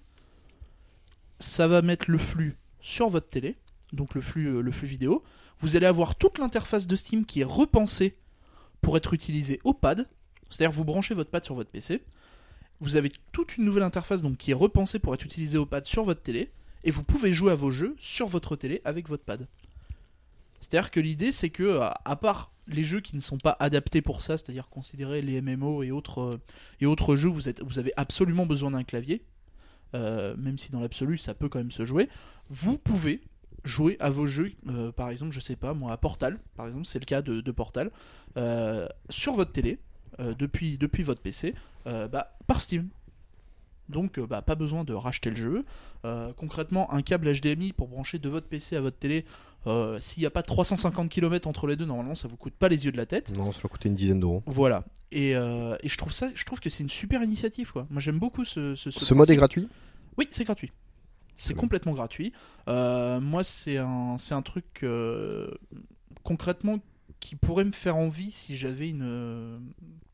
[1.38, 3.56] Ça va mettre le flux sur votre télé,
[3.92, 5.22] donc le flux, euh, le flux vidéo.
[5.60, 8.16] Vous allez avoir toute l'interface de Steam qui est repensée
[8.80, 10.06] pour être utilisée au pad.
[10.50, 12.02] C'est-à-dire vous branchez votre pad sur votre PC.
[12.80, 15.84] Vous avez toute une nouvelle interface donc qui est repensée pour être utilisée au pad
[15.86, 16.50] sur votre télé.
[16.84, 19.46] Et vous pouvez jouer à vos jeux sur votre télé avec votre pad.
[20.60, 24.02] C'est-à-dire que l'idée, c'est que, à à part les jeux qui ne sont pas adaptés
[24.02, 26.40] pour ça, c'est-à-dire considérer les MMO et autres, euh,
[26.80, 29.22] et autres jeux, vous avez absolument besoin d'un clavier,
[29.94, 32.08] euh, même si dans l'absolu, ça peut quand même se jouer,
[32.50, 33.20] vous pouvez
[33.64, 36.86] jouer à vos jeux, euh, par exemple, je sais pas, moi, à Portal, par exemple,
[36.86, 37.90] c'est le cas de, Portal,
[38.36, 39.78] euh, sur votre télé,
[40.18, 42.88] depuis, depuis votre PC, bah, par Steam.
[43.88, 45.64] Donc bah, pas besoin de racheter le jeu.
[46.36, 49.26] Concrètement, un câble HDMI pour brancher de votre PC à votre télé,
[49.66, 52.68] euh, s'il n'y a pas 350 km entre les deux, normalement ça vous coûte pas
[52.68, 53.36] les yeux de la tête.
[53.36, 54.42] Non, ça va coûter une dizaine d'euros.
[54.46, 54.84] Voilà.
[55.12, 57.86] Et, euh, et je trouve ça, je trouve que c'est une super initiative quoi.
[57.90, 58.74] Moi j'aime beaucoup ce.
[58.74, 59.68] Ce, Ce mode est gratuit?
[60.18, 60.72] Oui, c'est gratuit.
[61.36, 62.32] C'est complètement gratuit.
[62.66, 64.86] Euh, moi, c'est un, c'est un truc
[66.22, 66.78] concrètement
[67.28, 69.58] qui pourrait me faire envie si j'avais une, euh,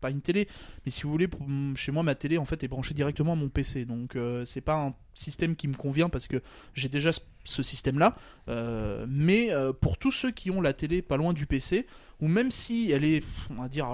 [0.01, 0.49] pas une télé,
[0.85, 1.47] mais si vous voulez, pour-
[1.77, 3.85] chez moi, ma télé en fait est branchée directement à mon PC.
[3.85, 6.43] Donc, euh, c'est pas un système qui me convient parce que
[6.75, 8.15] j'ai déjà ce, ce système-là.
[8.49, 9.51] Euh, mais
[9.81, 11.87] pour tous ceux qui ont la télé pas loin du PC,
[12.21, 13.87] ou même si elle est, on va dire,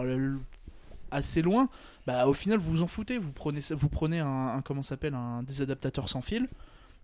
[1.11, 1.69] assez loin,
[2.07, 5.15] bah au final vous vous en foutez, vous prenez vous prenez un, un- comment s'appelle
[5.15, 6.49] un désadaptateur sans fil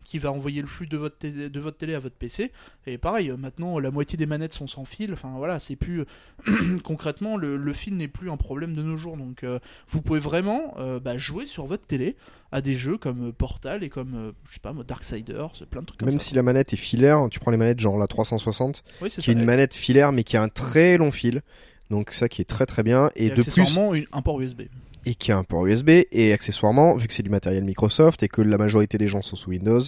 [0.05, 2.53] qui va envoyer le flux de votre télé, de votre télé à votre PC
[2.87, 6.05] et pareil euh, maintenant la moitié des manettes sont sans fil, enfin voilà, c'est plus
[6.85, 10.21] concrètement le, le fil n'est plus un problème de nos jours donc euh, vous pouvez
[10.21, 12.17] vraiment euh, bah, jouer sur votre télé
[12.53, 15.99] à des jeux comme Portal et comme euh, je sais pas Darksiders, plein de trucs
[15.99, 16.27] comme Même ça.
[16.27, 19.31] si la manette est filaire, tu prends les manettes genre la 360, oui, c'est qui
[19.31, 21.43] est une manette filaire mais qui a un très long fil.
[21.91, 23.11] Donc ça qui est très très bien.
[23.17, 23.79] Et, Et de plus,
[24.13, 24.63] un port USB.
[25.07, 25.91] Et qui a un port USB.
[26.13, 29.37] Et accessoirement, vu que c'est du matériel Microsoft et que la majorité des gens sont
[29.37, 29.81] sous Windows,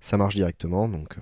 [0.00, 0.88] ça marche directement.
[0.88, 1.20] Donc euh,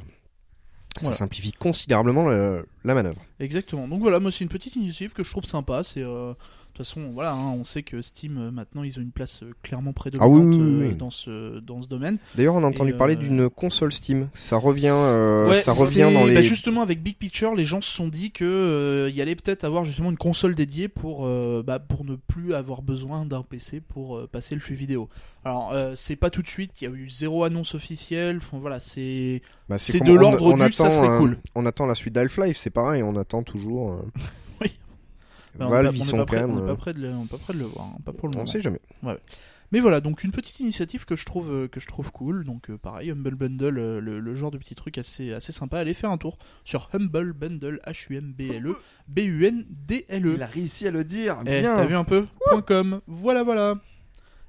[0.97, 1.17] ça Voilà.
[1.17, 3.21] simplifie considérablement la, la manœuvre.
[3.41, 3.87] Exactement.
[3.89, 5.83] Donc voilà, moi c'est une petite initiative que je trouve sympa.
[5.85, 6.35] C'est euh,
[6.79, 9.53] toute façon, voilà, hein, on sait que Steam euh, maintenant ils ont une place euh,
[9.63, 10.95] clairement prédominante Ah oui, oui, oui, euh, oui.
[10.95, 12.19] dans ce dans ce domaine.
[12.37, 14.29] D'ailleurs, on a entendu Et, parler euh, d'une console Steam.
[14.35, 16.35] Ça revient, euh, Ouais, ça revient dans les.
[16.35, 19.65] bah, justement avec Big Picture, les gens se sont dit que euh, y allait peut-être
[19.65, 21.29] avoir justement une console dédiée pour
[21.65, 25.09] bah, pour ne plus avoir besoin d'un PC pour passer le flux vidéo.
[25.45, 28.39] Alors c'est pas tout de suite, il y a eu zéro annonce officielle.
[28.39, 31.39] Enfin voilà, c'est Bah, c'est de l'ordre du, ça attend, serait euh, cool.
[31.55, 34.01] On attend la suite d'Half-Life, c'est pareil, on attend toujours.
[35.65, 36.51] On est Valve, pas- ils on sont pas quand prêt- même.
[36.51, 38.13] on est pas euh, prêt de le, on pas prêt de le voir, hein, pas
[38.13, 38.47] pour le On moment.
[38.47, 38.81] sait jamais.
[39.71, 42.45] Mais voilà, donc une petite initiative que je trouve euh, que je trouve cool.
[42.45, 45.79] Donc euh, pareil, Humble Bundle, euh, le, le genre de petit truc assez assez sympa.
[45.79, 48.77] Allez faire un tour sur Humble Bundle, H U M B L E
[49.09, 50.33] B U N D L E.
[50.37, 51.37] Il a réussi à le dire.
[51.45, 51.77] Eh, Bien.
[51.77, 53.01] T'as vu un peu Point .com.
[53.07, 53.75] Voilà, voilà.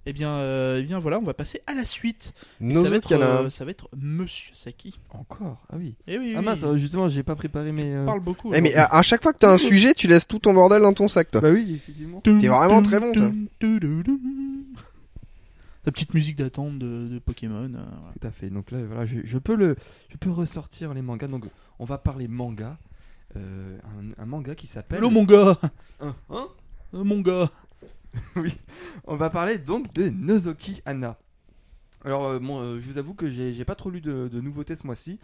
[0.06, 2.34] Eh bien, euh, eh bien voilà, on va passer à la suite.
[2.62, 3.41] Et Nos ça va être, canards.
[3.41, 4.97] euh, ça va être Monsieur Saki.
[5.12, 5.58] Encore?
[5.72, 5.93] Ah oui.
[6.08, 7.93] Eh oui, Ah oui, mince, euh, justement, j'ai pas préparé mes.
[7.93, 8.52] euh, on parle beaucoup.
[8.54, 10.82] Eh, mais à, à chaque fois que t'as un sujet, tu laisses tout ton bordel
[10.82, 11.41] dans ton sac, toi.
[11.41, 12.22] Bah oui, effectivement.
[12.22, 13.30] t'es vraiment très bon, toi.
[15.86, 17.64] La petite musique d'attente de, de Pokémon.
[17.66, 17.70] euh,
[18.02, 18.14] voilà.
[18.20, 18.50] Tout à fait.
[18.50, 19.76] Donc là, voilà, je, je peux le,
[20.10, 21.28] je peux ressortir les mangas.
[21.28, 21.45] Donc,
[21.80, 22.78] on va parler manga.
[23.38, 23.78] Euh,
[24.18, 25.02] un, un manga qui s'appelle.
[25.02, 25.58] Mon gars
[26.02, 26.47] Hein, hein?
[26.95, 27.50] Euh, Mon gars
[28.36, 28.55] oui.
[29.05, 31.18] On va parler donc de Nozoki Anna.
[32.05, 34.39] Alors, euh, bon, euh, je vous avoue que j'ai j'ai pas trop lu de, de
[34.39, 35.20] nouveautés ce mois-ci.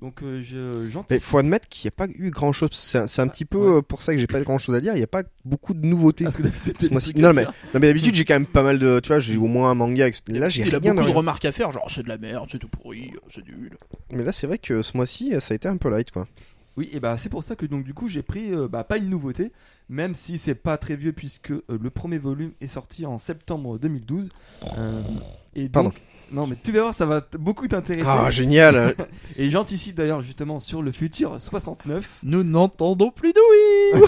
[0.00, 1.22] Donc, euh, je- Mais j'anticipe.
[1.24, 2.70] faut admettre qu'il n'y a pas eu grand chose.
[2.72, 3.78] C'est un, c'est un petit peu Ouais.
[3.78, 4.92] euh, pour ça que j'ai pas grand chose à dire.
[4.94, 6.22] Il n'y a pas beaucoup de nouveautés.
[6.24, 7.12] Parce que d'habitude, Ce mois-ci.
[7.14, 7.52] des trucs à Non, mais, dire.
[7.74, 9.00] non, mais d'habitude, j'ai quand même pas mal de.
[9.00, 10.06] Tu vois, j'ai au moins un manga.
[10.06, 10.22] etc.
[10.38, 11.16] Là, j'ai Il a rien de beaucoup de rien.
[11.16, 13.76] remarques à faire, genre c'est de la merde, c'est tout pourri, c'est nul.
[14.12, 16.28] Mais là, c'est vrai que ce mois-ci, ça a été un peu light, quoi.
[16.80, 18.96] Oui, et bah c'est pour ça que donc du coup j'ai pris euh, bah, pas
[18.96, 19.52] une nouveauté,
[19.90, 23.78] même si c'est pas très vieux puisque euh, le premier volume est sorti en septembre
[23.78, 24.30] 2012.
[24.78, 25.02] Euh,
[25.54, 25.92] et donc, Pardon.
[26.32, 28.06] Non mais tu vas voir, ça va beaucoup t'intéresser.
[28.08, 28.94] Ah, génial.
[29.36, 32.20] et j'anticipe d'ailleurs justement sur le futur 69.
[32.22, 33.40] Nous n'entendons plus de
[33.98, 34.06] oui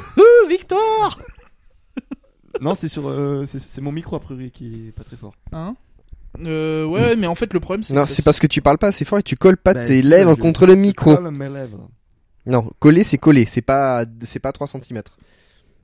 [0.48, 1.18] Victoire
[2.62, 5.34] non, c'est sur euh, c'est- c'est mon micro a priori qui est pas très fort.
[5.52, 5.74] Hein?
[6.40, 8.62] Euh, ouais, mais en fait le problème c'est non, que ça- c'est parce que tu
[8.62, 10.72] parles pas assez fort et tu colles pas Bah, tes si, lèvres je- contre le
[10.72, 11.14] je micro.
[11.16, 11.90] colle mes lèvres.
[12.46, 13.46] Non, coller, c'est coller.
[13.46, 15.02] C'est pas, c'est pas 3 cm.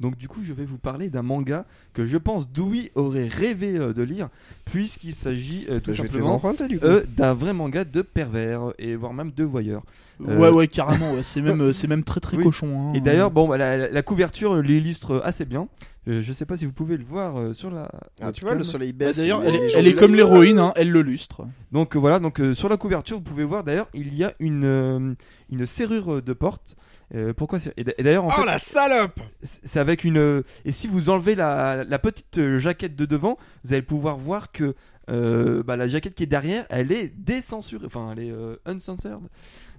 [0.01, 3.77] Donc du coup, je vais vous parler d'un manga que je pense Dewey aurait rêvé
[3.77, 4.29] euh, de lire,
[4.65, 6.87] puisqu'il s'agit euh, tout Je vais te les simplement emprunter, du coup.
[6.87, 9.83] euh, d'un vrai manga de pervers et voire même de voyeurs.
[10.21, 12.45] Ouais, euh, ouais, carrément, ouais, c'est même, euh, c'est même très très Oui.
[12.45, 12.91] cochon.
[12.91, 12.93] hein.
[12.95, 15.69] Et d'ailleurs, bon, bah, la, la couverture l'illustre assez bien.
[16.07, 17.91] Euh, je sais pas si vous pouvez le voir euh, sur la.
[18.21, 18.73] Ah, tu vois, le webcam.
[18.73, 19.17] soleil Bah, baisse.
[19.19, 21.43] d'ailleurs, il elle, est- elle comme l'héroïne, hein, elle le lustre.
[21.71, 24.33] Donc euh, voilà, donc euh, sur la couverture, vous pouvez voir d'ailleurs, il y a
[24.39, 25.15] une euh,
[25.51, 26.77] une serrure de porte.
[27.15, 30.19] Euh, pourquoi c'est- Et d'ailleurs, en Oh fait, la salope c'est avec une.
[30.19, 34.19] euh, Et si vous enlevez la, la petite euh, jaquette de devant, vous allez pouvoir
[34.19, 34.75] voir que
[35.09, 39.23] euh, bah, la jaquette qui est derrière, elle est décensurée, enfin elle est euh, uncensored.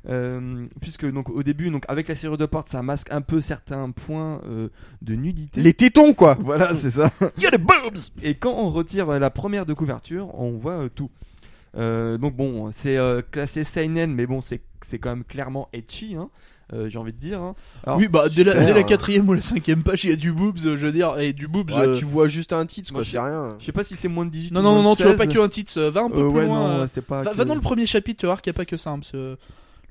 [0.07, 3.41] Euh, puisque donc au début, donc avec la serrure de porte, ça masque un peu
[3.41, 4.41] certains points
[5.01, 5.61] de nudité.
[5.61, 7.11] Les tétons, quoi Voilà, c'est ça.
[7.37, 11.11] Y'a des boobs Et quand on retire la première de couverture, on voit tout.
[11.75, 12.97] Donc bon, c'est
[13.29, 16.29] classé seinen, mais bon, c'est c'est quand même clairement etchi, hein,
[16.87, 17.41] j'ai envie de dire.
[17.41, 17.55] hein.
[17.85, 20.15] Alors, Oui, bah dès la, dès la quatrième ou la cinquième page, il y a
[20.15, 21.71] du boobs, euh, je veux dire, et du boobs.
[21.71, 23.55] Ouais, euh, Tu vois juste un titre, moi, quoi, je- c'est rien.
[23.59, 25.25] Je sais pas si c'est moins de 18 Non, ou non, non, tu vois pas
[25.25, 25.33] 16.
[25.33, 26.59] que un titre, euh, va un peu Euh, plus ouais, loin.
[26.59, 27.23] non, euh, ouais, c'est pas.
[27.23, 28.77] va, que- va dans le premier chapitre, tu vas voir qu'il n'y a pas que
[28.77, 28.91] ça.
[28.91, 29.11] hein, parce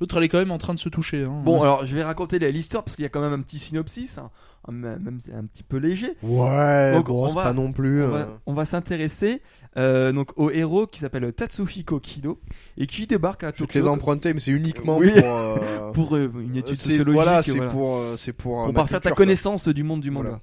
[0.01, 1.25] L'autre, elle est quand même en train de se toucher.
[1.25, 1.43] hein.
[1.45, 4.19] Bon, alors je vais raconter l'histoire parce qu'il y a quand même un petit synopsis,
[4.19, 4.31] hein,
[4.71, 6.13] même c'est un petit peu léger.
[6.23, 8.03] Ouais, Donc, bon, on c'est va- pas non plus.
[8.05, 9.43] On euh, va, on va s'intéresser
[9.77, 12.41] euh, donc au héros qui s'appelle Tatsuhiko Kido
[12.77, 15.11] et qui débarque à Je vais Tokyo te les emprunter, mais c'est uniquement Oui.
[15.11, 15.25] pour.
[15.25, 17.15] euh, pour euh, une étude c'est- sociologique.
[17.15, 17.71] Voilà, c'est voilà.
[17.71, 18.63] pour, euh, c'est pour.
[18.63, 19.17] euh, pour parfaire ta quoi.
[19.17, 20.29] connaissance du monde du manga.
[20.29, 20.41] Voilà.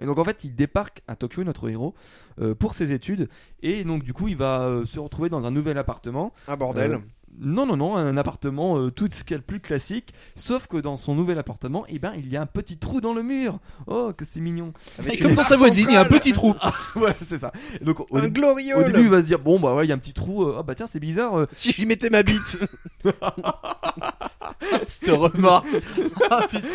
[0.00, 1.94] Et donc en fait, il débarque à Tokyo, notre héros,
[2.40, 3.28] euh, pour ses études,
[3.62, 6.32] et donc du coup, il va euh, se retrouver dans un nouvel appartement.
[6.46, 6.92] Un bordel.
[6.92, 6.98] Euh,
[7.40, 10.66] non, non, non, un appartement euh, tout ce qu'il y a de plus classique, sauf
[10.66, 13.22] que dans son nouvel appartement, eh ben, il y a un petit trou dans le
[13.22, 13.58] mur.
[13.86, 14.72] Oh, que c'est mignon.
[14.98, 16.54] Et Avec comme une dans sa voisine, il y a un petit trou.
[16.94, 17.52] voilà, c'est ça.
[17.80, 18.78] Et donc au, Un gloriole.
[18.82, 20.44] au début, il va se dire bon bah voilà, il y a un petit trou.
[20.44, 21.38] euh, Ah bah tiens, c'est bizarre.
[21.38, 22.58] euh, Si j'y mettais ma bite.
[24.82, 25.66] Cette remarque.
[26.30, 26.66] Ah, putain.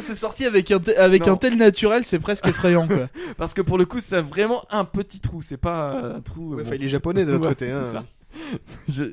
[0.00, 1.34] C'est sorti avec un, te- avec Non.
[1.34, 3.08] un tel naturel, c'est presque effrayant, quoi.
[3.36, 5.42] parce que pour le coup, c'est vraiment un petit trou.
[5.42, 6.52] C'est pas euh, un trou.
[6.52, 6.68] euh, Ouais, bon.
[6.68, 7.66] enfin, il est japonais de l'autre Ouais, côté.
[7.66, 8.04] c'est hein.
[8.88, 9.04] je,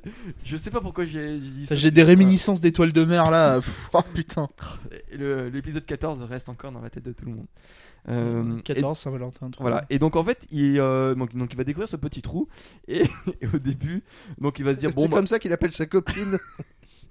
[0.44, 1.76] je sais pas pourquoi j'ai dit ça.
[1.76, 3.62] J'ai des réminiscences d'étoiles de mer, là.
[3.94, 4.48] Oh, putain.
[5.12, 7.46] L'épisode 14 reste encore dans la tête de tout le monde.
[8.08, 9.50] Euh, et- 14 Saint-Valentin.
[9.50, 9.86] tout Voilà.
[9.90, 12.48] Et donc en fait, il, euh, donc, donc il va découvrir ce petit trou
[12.88, 13.04] et,
[13.42, 14.04] et au début,
[14.38, 16.38] donc il va se dire C'est bon bah, comme ça qu'il appelle sa copine.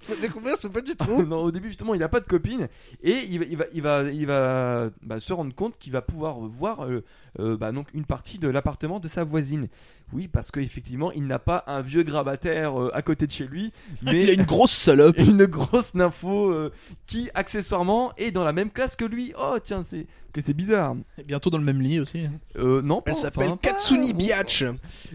[0.09, 1.23] On a découvert ce petit trou.
[1.23, 2.67] non, au début justement, il a pas de copine
[3.03, 6.01] et il va, il va, il va, il va bah, se rendre compte qu'il va
[6.01, 7.03] pouvoir voir euh,
[7.39, 9.67] euh, bah, donc une partie de l'appartement de sa voisine.
[10.13, 13.71] Oui, parce qu'effectivement, il n'a pas un vieux grabataire euh, à côté de chez lui,
[14.03, 15.17] mais Il a une grosse salope.
[15.19, 16.71] une grosse nympho euh,
[17.07, 19.33] qui accessoirement est dans la même classe que lui.
[19.37, 20.95] Oh tiens, c'est que c'est bizarre.
[21.17, 22.27] Et bientôt dans le même lit aussi.
[22.57, 24.65] Euh, non, pas Elle s'appelle enfin, Katsuni Biatch.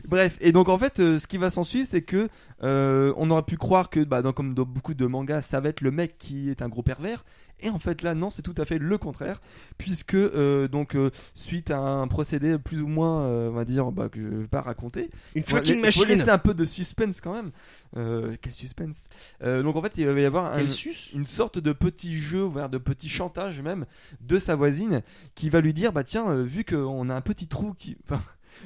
[0.09, 2.28] Bref, et donc en fait, euh, ce qui va s'en suivre, c'est que
[2.62, 5.68] euh, on aurait pu croire que, bah, dans, comme dans beaucoup de mangas, ça va
[5.70, 7.24] être le mec qui est un gros pervers.
[7.62, 9.42] Et en fait, là, non, c'est tout à fait le contraire,
[9.76, 14.08] puisque euh, donc euh, suite à un procédé plus ou moins, on va dire, bah,
[14.08, 16.04] que je vais pas raconter, Une fucking la- faut machine.
[16.18, 17.50] laisser un peu de suspense quand même.
[18.40, 19.08] Quel suspense?
[19.42, 22.78] Donc en fait, il va y avoir un, une sorte de petit jeu, voire de
[22.78, 23.84] petit chantage même,
[24.22, 25.02] de sa voisine,
[25.34, 27.96] qui va lui dire, bah tiens, vu qu'on a un petit trou qui...
[28.08, 28.22] Enfin,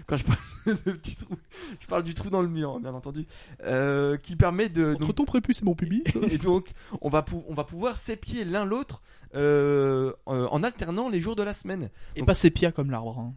[0.06, 0.38] quand je parle
[0.86, 1.34] de petit trou,
[1.80, 3.26] je parle du trou dans le mur, bien entendu,
[3.64, 4.92] euh, qui permet de...
[4.94, 6.02] Entre donc- ton prépuce et mon pubis.
[6.30, 9.02] et donc, on va, pou- on va pouvoir s'épier l'un l'autre
[9.34, 11.90] euh, euh, en alternant les jours de la semaine.
[12.16, 13.32] Et Donc- pas sépia comme l'arbre, hein,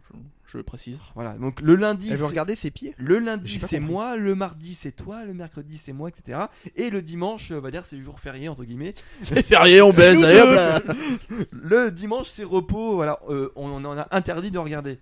[0.50, 0.98] je, précise.
[1.14, 2.94] Voilà, donc le lundi, Elle veut c'est- regarder ses pieds.
[2.98, 6.38] le lundi c'est moi, le mardi c'est toi, le mercredi c'est moi, etc.
[6.76, 8.94] Et le dimanche, on va dire c'est jour férié entre guillemets.
[9.20, 10.54] C'est férié, on baise, nous allez hop deux.
[10.54, 10.80] là.
[11.52, 14.98] Le dimanche c'est repos, voilà, euh, on en a interdit de regarder.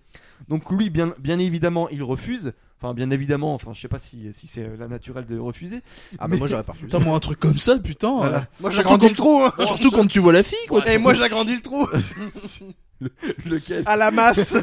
[0.48, 2.52] Donc lui, bien, bien évidemment, il refuse.
[2.78, 5.80] Enfin, bien évidemment, enfin, je sais pas si, si c'est la naturelle de refuser.
[6.18, 6.88] Ah Mais- moi j'aurais pas refusé.
[6.88, 8.14] Putain, moi, un truc comme ça, putain.
[8.16, 8.36] Voilà.
[8.38, 9.42] euh, Moi j'agrandis quand- le trou.
[9.44, 9.52] hein.
[9.66, 10.86] Surtout quand tu vois la fille, quoi.
[10.90, 11.86] Et moi j'agrandis le trou.
[13.46, 13.82] Lequel?
[13.86, 14.56] À la masse.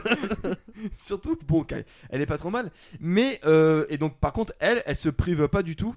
[0.98, 1.66] Surtout, bon,
[2.10, 2.72] elle est pas trop mal.
[3.00, 5.96] Mais, euh, et donc, par contre, elle, elle se prive pas du tout.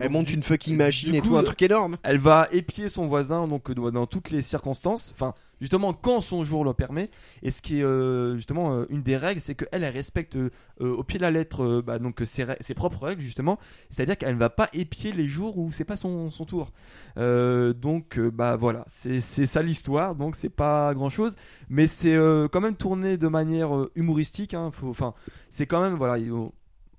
[0.00, 1.96] Elle monte une fucking machine et coup, tout, un truc énorme.
[2.02, 6.44] Elle va épier son voisin donc euh, dans toutes les circonstances, enfin justement quand son
[6.44, 7.10] jour le permet.
[7.42, 10.50] Et ce qui est euh, justement euh, une des règles, c'est qu'elle elle respecte euh,
[10.80, 13.58] au pied de la lettre bah, donc ses, ses propres règles justement.
[13.90, 16.72] C'est-à-dire qu'elle ne va pas épier les jours où c'est pas son, son tour.
[17.16, 20.14] Donc bah voilà, c'est ça l'histoire.
[20.14, 21.36] Donc c'est pas grand chose,
[21.68, 22.16] mais c'est
[22.52, 24.54] quand même tourné de manière humoristique.
[24.54, 24.70] hein.
[24.82, 25.14] Enfin
[25.50, 26.18] c'est quand même voilà.
[26.18, 26.32] il-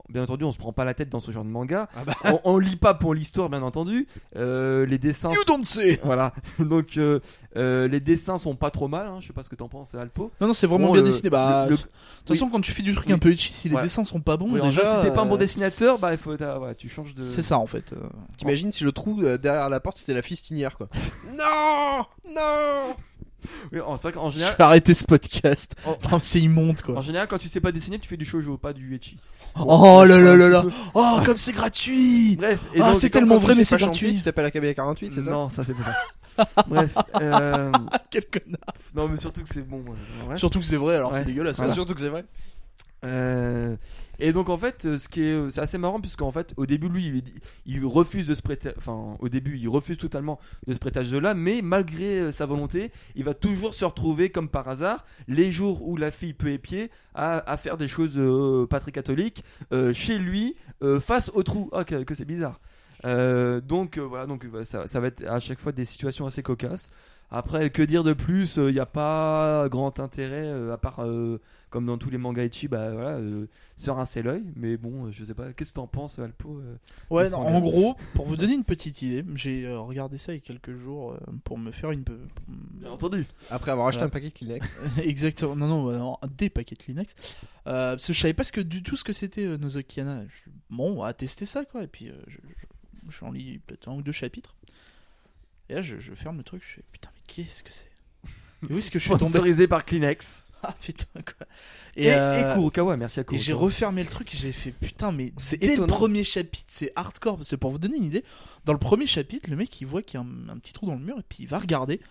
[0.10, 1.90] Bien entendu, on se prend pas la tête dans ce genre de manga.
[1.96, 2.14] Ah bah.
[2.24, 4.08] on, on lit pas pour l'histoire, bien entendu.
[4.38, 6.00] Euh, les dessins You don't say.
[6.04, 6.34] voilà.
[6.60, 7.20] Donc euh,
[7.58, 9.08] euh, les dessins sont pas trop mal.
[9.08, 9.18] Hein.
[9.20, 10.32] Je sais pas ce que t'en penses, Alpo.
[10.40, 11.30] Non, non, c'est vraiment Bon, bien le- dessiné.
[11.30, 11.90] Bah, le- de toute
[12.28, 13.14] façon, quand tu fais du truc Oui.
[13.14, 13.82] un peu itchy, si les Ouais.
[13.82, 14.72] dessins sont pas bons, Oui, déjà.
[14.72, 17.22] général, si t'es pas un bon dessinateur, bah il faut, ouais, tu changes de.
[17.22, 17.92] C'est ça en fait.
[17.94, 17.98] euh.
[18.38, 20.88] T'imagines si le trou derrière la porte c'était la fistinière quoi.
[21.38, 22.96] non Non
[23.72, 25.76] Oui, c'est vrai qu'en Je général, vais arrêter ce podcast.
[25.86, 26.98] en, c'est immonde quoi.
[26.98, 29.18] en général, quand tu sais pas dessiner, tu fais du shoujo, pas du ecchi.
[29.56, 29.66] Bon,
[30.02, 30.66] Oh là là là là.
[30.94, 32.36] Oh, comme c'est gratuit.
[32.38, 32.60] Bref.
[32.74, 34.16] Et Ah, c'est tellement vrai, mais c'est gratuit.
[34.18, 36.46] tu t'appelles la KB 48, c'est ça Non, ça c'est pas.
[36.68, 36.94] Bref.
[37.22, 37.72] euh,
[38.12, 38.60] Quel connard.
[38.96, 39.84] non, mais surtout que c'est bon.
[40.30, 40.38] ouais.
[40.38, 41.20] Surtout que c'est vrai, alors Ouais.
[41.20, 41.58] c'est dégueulasse.
[41.74, 42.26] Surtout que c'est vrai.
[43.06, 43.76] Euh,
[44.20, 46.66] et donc en fait, euh, ce qui est, euh, c'est assez marrant puisqu'en fait, au
[46.66, 47.24] début, lui,
[47.66, 51.04] il, refuse de se prêter, enfin, au début, il refuse totalement de se prêter à
[51.04, 55.06] ce jeu-là, mais malgré euh, sa volonté, il va toujours se retrouver, comme par hasard,
[55.28, 58.92] les jours où la fille peut épier, à, à faire des choses euh, pas très
[58.92, 59.44] catholiques
[59.74, 61.70] euh, chez lui, euh, face au trou.
[61.74, 62.60] Ah, que, que c'est bizarre.
[63.04, 66.92] Donc voilà, donc ça, ça va être à chaque fois des situations assez cocasses.
[67.30, 71.42] Après, que dire de plus Il n'y a pas grand intérêt, euh, à part, euh,
[71.70, 74.44] comme dans tous les mangas Ichi, bah voilà, euh, se rincer l'œil.
[74.56, 76.78] Mais bon, euh, je sais pas, qu'est-ce que t'en penses, Alpo euh
[77.10, 80.36] Ouais, non, en gros, pour vous donner une petite idée, j'ai euh, regardé ça il
[80.36, 82.06] y a quelques jours euh, pour me faire une.
[82.48, 83.26] Bien entendu.
[83.52, 84.08] Après avoir acheté Ouais.
[84.08, 84.80] un paquet de Kleenex.
[85.04, 87.14] Exactement, non, non, bah, non, des paquets de Kleenex.
[87.68, 90.24] Euh, parce que je savais pas ce que, du tout ce que c'était euh, Nozokiana.
[90.24, 91.84] Je- Bon, on va tester ça quoi.
[91.84, 94.54] Et puis, euh, je- je- je en lis peut-être un ou deux chapitres.
[95.70, 97.90] Et là, je, je ferme le truc, je fais putain, mais qu'est-ce que c'est?
[98.70, 99.26] Et Où est-ce que je suis tombé?
[99.30, 100.44] Sponsorisé par Kleenex.
[100.64, 101.46] Ah putain, quoi.
[101.96, 103.46] Et, euh, et Kurokawa, merci à et Kurokawa.
[103.46, 105.94] j'ai refermé le truc et j'ai fait putain, mais C'est dès le étonnant.
[105.96, 107.38] premier chapitre, c'est hardcore.
[107.38, 108.24] Parce que pour vous donner une idée,
[108.66, 110.88] dans le premier chapitre, le mec il voit qu'il y a un, un petit trou
[110.88, 112.02] dans le mur et puis il va regarder.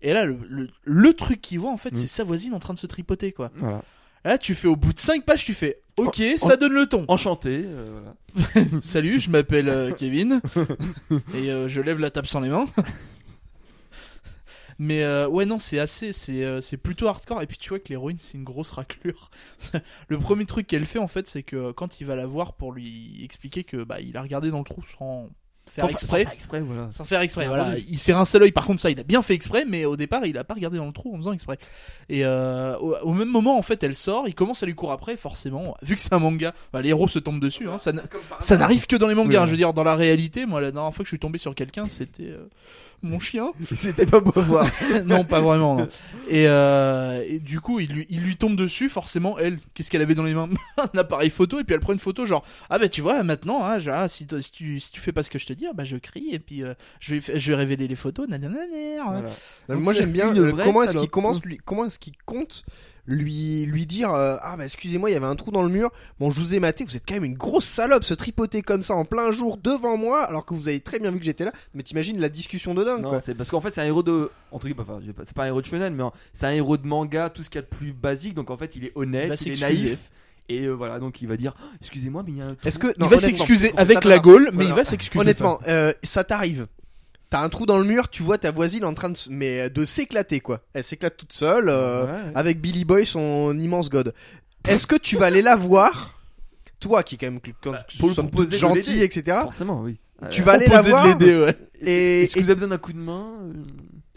[0.00, 1.96] Et là, le, le, le truc qu'il voit en fait, Mm.
[1.96, 3.50] c'est sa voisine en train de se tripoter quoi.
[3.56, 3.82] Voilà.
[4.24, 6.86] Là, tu fais au bout de 5 pages, tu fais ok, En- ça donne le
[6.86, 7.04] ton.
[7.08, 7.62] Enchanté.
[7.64, 8.00] euh,
[8.34, 8.66] voilà.
[8.82, 10.40] Salut, je m'appelle euh, Kevin
[11.34, 12.66] et euh, je lève la table sans les mains.
[14.80, 18.18] Mais ouais non c'est assez c'est c'est plutôt hardcore et puis tu vois que l'héroïne
[18.20, 19.28] c'est une grosse raclure.
[20.06, 22.70] le premier truc qu'elle fait en fait c'est que quand il va la voir pour
[22.72, 25.30] lui expliquer que bah il a regardé dans le trou sans
[25.70, 26.06] faire Sans fa- exprès.
[26.20, 26.90] sans faire exprès, voilà.
[26.90, 27.74] Sans faire exprès, voilà.
[27.88, 30.24] Il s'est rincé l'œil, par contre, ça, il a bien fait exprès, mais au départ,
[30.26, 31.58] il a pas regardé dans le trou en faisant exprès.
[32.08, 34.92] Et euh, au, au même moment, en fait, elle sort, il commence à lui courir
[34.94, 37.92] après, forcément, vu que c'est un manga, bah, les héros se tombent dessus, hein, ça,
[37.92, 38.02] n'a-
[38.40, 39.46] ça n'arrive que dans les mangas, Oui, hein, ouais.
[39.46, 41.54] je veux dire, dans la réalité, moi, la dernière fois que je suis tombé sur
[41.54, 42.46] quelqu'un, c'était euh,
[43.02, 43.52] mon chien.
[43.76, 44.66] C'était pas beau à voir.
[45.04, 45.88] non, pas vraiment, non.
[46.28, 50.02] Et, euh, et du coup, il lui, il lui tombe dessus, forcément, elle, qu'est-ce qu'elle
[50.02, 50.48] avait dans les mains?
[50.94, 53.64] Un appareil photo, et puis elle prend une photo, genre, ah bah tu vois, maintenant,
[53.64, 55.52] hein, genre, ah, si, t- si, tu, si tu fais pas ce que je te
[55.52, 58.28] dis, ah, bah je crie, et puis euh, je, vais, je vais révéler les photos,
[58.28, 58.58] nanana,
[59.04, 59.28] Voilà.
[59.68, 61.98] Donc Moi c'est j'aime bien une euh, vraie comment est-ce qu'il commence lui comment est-ce
[61.98, 62.64] qu'il compte
[63.08, 65.90] lui lui dire euh, ah bah excusez-moi il y avait un trou dans le mur
[66.20, 68.82] bon je vous ai maté vous êtes quand même une grosse salope se tripoter comme
[68.82, 71.44] ça en plein jour devant moi alors que vous avez très bien vu que j'étais
[71.44, 73.20] là mais t'imagines la discussion de dingue Non, quoi.
[73.20, 75.62] c'est parce qu'en fait c'est un héros de entre guillemets, enfin, c'est pas un héros
[75.62, 77.92] de shonen mais c'est un héros de manga, tout ce qu'il y a de plus
[77.92, 78.34] basique.
[78.34, 80.10] Donc en fait il est honnête, il, est naïf
[80.48, 82.68] et euh, voilà donc il va dire Oh, excusez-moi mais il y a un trou.
[82.68, 84.70] Est-ce que Il va s'excuser avec la Gaule, mais voilà.
[84.70, 85.20] il va s'excuser.
[85.20, 86.66] Honnêtement, euh, ça t'arrive.
[87.30, 89.84] T'as un trou dans le mur, tu vois ta voisine en train de, mais de
[89.84, 90.60] s'éclater quoi.
[90.72, 92.32] Elle s'éclate toute seule euh, Ouais, ouais.
[92.34, 94.14] avec Billy Boy, son immense god.
[94.66, 96.18] Est-ce que tu vas aller la voir,
[96.80, 98.12] toi qui est quand même quand, Bah, pour
[98.50, 99.38] gentil, etc.
[99.42, 99.98] forcément oui.
[100.30, 101.56] Tu Euh, vas aller la voir ouais.
[101.80, 103.52] et, Est-ce que vous avez besoin d'un coup de main euh,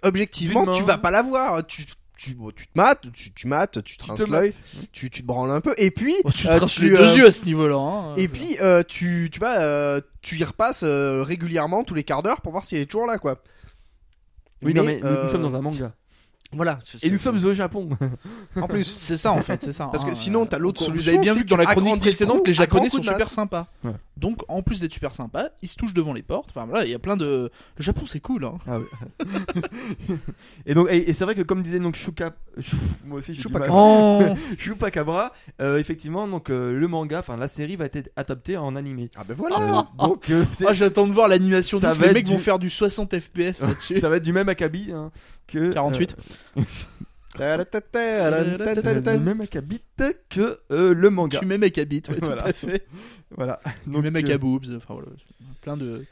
[0.03, 1.65] objectivement, tu vas pas la voir.
[1.67, 1.85] Tu,
[2.23, 4.53] tu, bon, tu te mates, tu, tu mates, tu te Tu rinces te l'œil,
[4.91, 6.97] tu, tu te branles un peu, et puis, Oh, tu te euh, tu, les euh,
[6.97, 7.75] deux yeux à ce niveau-là.
[7.77, 8.15] hein.
[8.15, 12.21] et puis euh, tu, tu vas, euh, tu y repasses euh, régulièrement tous les quarts
[12.21, 13.41] d'heure pour voir si elle est toujours là, quoi.
[14.61, 15.93] Oui non mais nous, euh, nous sommes dans un manga
[16.53, 16.79] Voilà.
[17.01, 17.89] et nous sommes au Japon.
[18.55, 18.83] en plus.
[18.83, 19.87] C'est ça en fait, c'est ça.
[19.87, 20.15] Parce que hein.
[20.15, 22.53] sinon, t'as l'autre Vous solution, avez bien vu que dans la chronique précédente, trou les
[22.53, 23.67] Japonais sont super sympas.
[23.83, 23.91] Ouais.
[24.17, 26.49] Donc en plus d'être super sympas, ils se touchent devant les portes.
[26.53, 27.49] Enfin voilà, il y a plein de.
[27.77, 28.45] Le Japon c'est cool.
[28.45, 28.57] Hein.
[28.67, 28.85] Ah oui.
[30.65, 32.31] et donc et, et c'est vrai que comme disait donc Shuka
[33.05, 33.63] moi aussi mal.
[33.71, 34.21] Oh
[34.57, 39.09] Chupacabra, euh, effectivement, donc euh, le manga, enfin la série va être adaptée en animé.
[39.15, 39.59] Ah ben voilà.
[39.59, 41.79] Euh, donc euh, Ah, j'attends de voir l'animation.
[42.01, 43.99] Les mecs vont du- faire du 60 FPS là-dessus.
[43.99, 45.11] ça va être du même acabit hein,
[45.47, 46.15] que 48.
[49.17, 49.81] Du même acabit
[50.29, 51.39] que euh, le manga.
[51.39, 52.41] Tu mets mec habite, ouais, Voilà.
[52.43, 52.85] tout à fait.
[53.35, 53.59] Voilà.
[53.85, 54.65] Tu Donc, mets mec euh, boobs.
[54.75, 55.07] Enfin voilà,
[55.61, 56.05] plein de.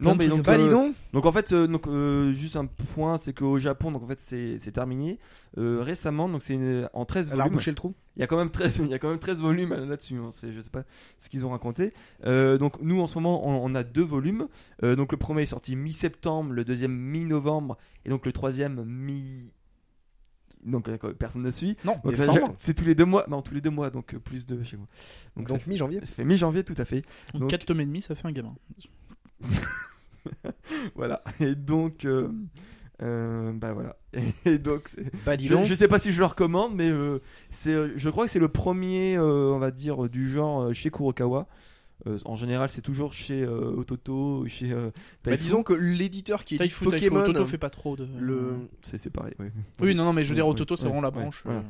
[0.00, 0.94] non de mais donc, Bah euh, donc.
[1.12, 4.18] donc en fait euh, donc euh, juste un point c'est qu'au Japon donc en fait
[4.18, 5.18] c'est c'est terminé
[5.58, 7.52] Euh, récemment donc c'est une- en 13 Elle a volumes.
[7.52, 7.94] rebouché le trou.
[8.16, 10.16] Il y a quand même 13, il y a quand même 13 volumes là-dessus.
[10.16, 10.30] Hein.
[10.32, 10.84] C'est, je sais pas
[11.18, 11.92] ce qu'ils ont raconté.
[12.24, 14.48] Euh, donc nous en ce moment on, on a deux volumes.
[14.82, 17.76] Euh, donc le premier est sorti mi-septembre, le deuxième mi-novembre
[18.06, 19.52] et donc le troisième mi.
[20.64, 21.76] Donc euh, personne ne suit.
[21.84, 22.38] Non, Donc, décembre.
[22.46, 23.24] ça, c'est tous les deux mois.
[23.28, 24.86] Non, tous les deux mois, donc euh, plus de chez moi.
[25.36, 26.00] Donc, Donc ça, mi-janvier.
[26.00, 27.02] fait, ça fait mi-janvier tout à fait.
[27.32, 28.54] donc donc- 4 tomes et demi, ça fait un gamin.
[30.94, 31.22] Voilà.
[31.40, 32.28] Et donc, euh,
[33.02, 33.96] euh, bah voilà.
[34.44, 35.64] Et donc, c'est- Bah dis je, donc.
[35.64, 37.18] je sais pas si je le recommande, mais euh,
[37.50, 41.48] c'est, je crois que c'est le premier, euh, on va dire, du genre chez Kurokawa.
[42.06, 44.90] Euh, en général, c'est toujours chez euh, Ototo, chez euh,
[45.24, 45.42] Bah, Taifu.
[45.44, 48.08] disons que l'éditeur qui est Taifu, Taifu, Pokémon, Toto fait pas trop de.
[48.18, 49.34] le, c'est, c'est pareil.
[49.38, 49.46] Oui,
[49.80, 51.42] Oui, non, non, mais je veux dire, Ototo, c'est oui, vraiment la ouais, branche.
[51.44, 51.60] voilà.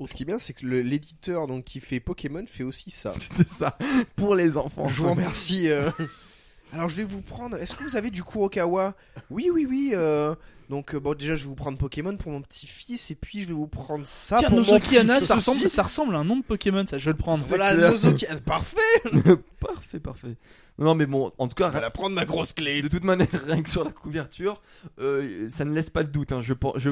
[0.00, 3.14] euh, Ce qui est bien, c'est que l'éditeur donc qui fait Pokémon fait aussi ça.
[3.18, 3.78] c'est ça.
[4.16, 4.88] Pour les enfants.
[4.88, 5.68] Je vous remercie.
[5.70, 5.90] euh.
[6.72, 7.56] Alors je vais vous prendre.
[7.56, 8.94] Est-ce que vous avez du Kurokawa?
[9.30, 9.92] Oui, oui, oui.
[9.94, 10.34] euh,
[10.68, 13.48] Donc euh, bon, déjà je vais vous prendre Pokémon pour mon petit-fils et puis je
[13.48, 16.24] vais vous prendre ça Tiens, pour mon Nozokiana, petit-fils ça ressemble, ça ressemble à un
[16.24, 17.44] nom de Pokémon, ça, je vais le prendre.
[17.44, 17.74] Voilà.
[17.76, 18.40] Nozokiana.
[18.44, 18.76] Parfait.
[19.60, 20.36] parfait, parfait.
[20.78, 22.82] Non, mais bon, en tout cas, Je vais la prendre ma grosse clé.
[22.82, 24.60] de toute manière, rien que sur la couverture,
[24.98, 26.32] euh, ça ne laisse pas le doute.
[26.32, 26.40] hein.
[26.40, 26.90] Je, je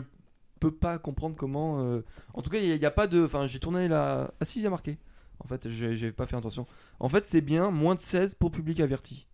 [0.61, 1.81] peux pas comprendre comment.
[1.85, 2.03] euh,
[2.33, 3.25] En tout cas, il n'y a, pas de.
[3.25, 4.33] Enfin, j'ai tourné la.
[4.41, 4.99] Ah, si, il y a marqué.
[5.41, 6.65] En fait, j'ai j'ai pas fait attention.
[7.01, 9.27] En fait, c'est bien moins de 16 pour public averti.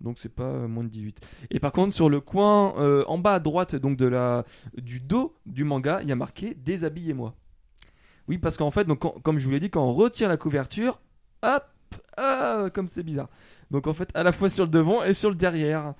[0.00, 1.20] Donc, c'est pas euh, moins de 18.
[1.50, 4.44] Et par contre, sur le coin euh, en bas à droite donc de la,
[4.76, 7.34] du dos du manga, il y a marqué Déshabillez-moi.
[8.28, 10.36] Oui, parce qu'en fait, donc, quand- comme je vous l'ai dit, quand on retire la
[10.36, 11.00] couverture,
[11.42, 11.64] hop,
[12.16, 13.28] ah, comme c'est bizarre.
[13.70, 15.94] Donc, en fait, à la fois sur le devant et sur le derrière.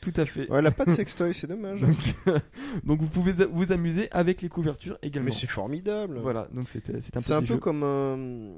[0.00, 0.50] Tout à fait.
[0.50, 1.80] Ouais, elle a pas de sextoy, c'est dommage.
[1.80, 1.96] Donc,
[2.84, 5.30] donc vous pouvez vous amuser avec les couvertures également.
[5.30, 6.18] Mais c'est formidable.
[6.20, 7.56] Voilà, donc c'était c'est un C'est un peu jeu.
[7.56, 8.54] comme.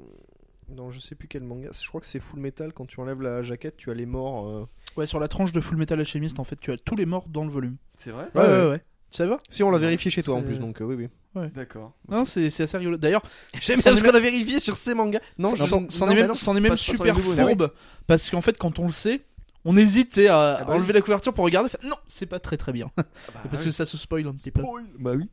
[0.69, 1.69] Non, je sais plus quel manga.
[1.79, 2.73] Je crois que c'est Full Metal.
[2.73, 4.47] Quand tu enlèves la jaquette, tu as les morts.
[4.47, 4.65] euh.
[4.97, 7.25] Ouais, sur la tranche de Full Metal Alchemist, en fait, tu as tous les morts
[7.29, 7.77] dans le volume.
[7.95, 8.69] C'est vrai Ouais, Ouais, ouais, ouais.
[8.71, 8.83] ouais.
[9.09, 10.95] Tu savais pas Si, on l'a vérifié chez toi en plus, donc euh, oui,
[11.35, 11.49] oui.
[11.55, 11.93] D'accord.
[12.09, 12.97] Non, c'est c'est assez rigolo.
[12.97, 13.21] D'ailleurs,
[13.53, 15.19] J'aime bien ce qu'on a vérifié sur ces mangas.
[15.37, 16.33] Non, c'en est bah même, non.
[16.33, 17.71] c'en est même Pas- super nouveaux, fourbe.
[18.07, 19.21] Parce qu'en fait, quand on le sait,
[19.63, 20.93] on hésite à, Ah bah à enlever oui.
[20.95, 21.69] la couverture pour regarder.
[21.69, 22.89] fait, non, c'est pas très très bien.
[22.97, 23.03] Bah
[23.49, 23.65] parce oui.
[23.67, 24.61] que ça se spoil un petit peu.
[24.61, 24.85] Spoil.
[24.99, 25.29] Bah oui.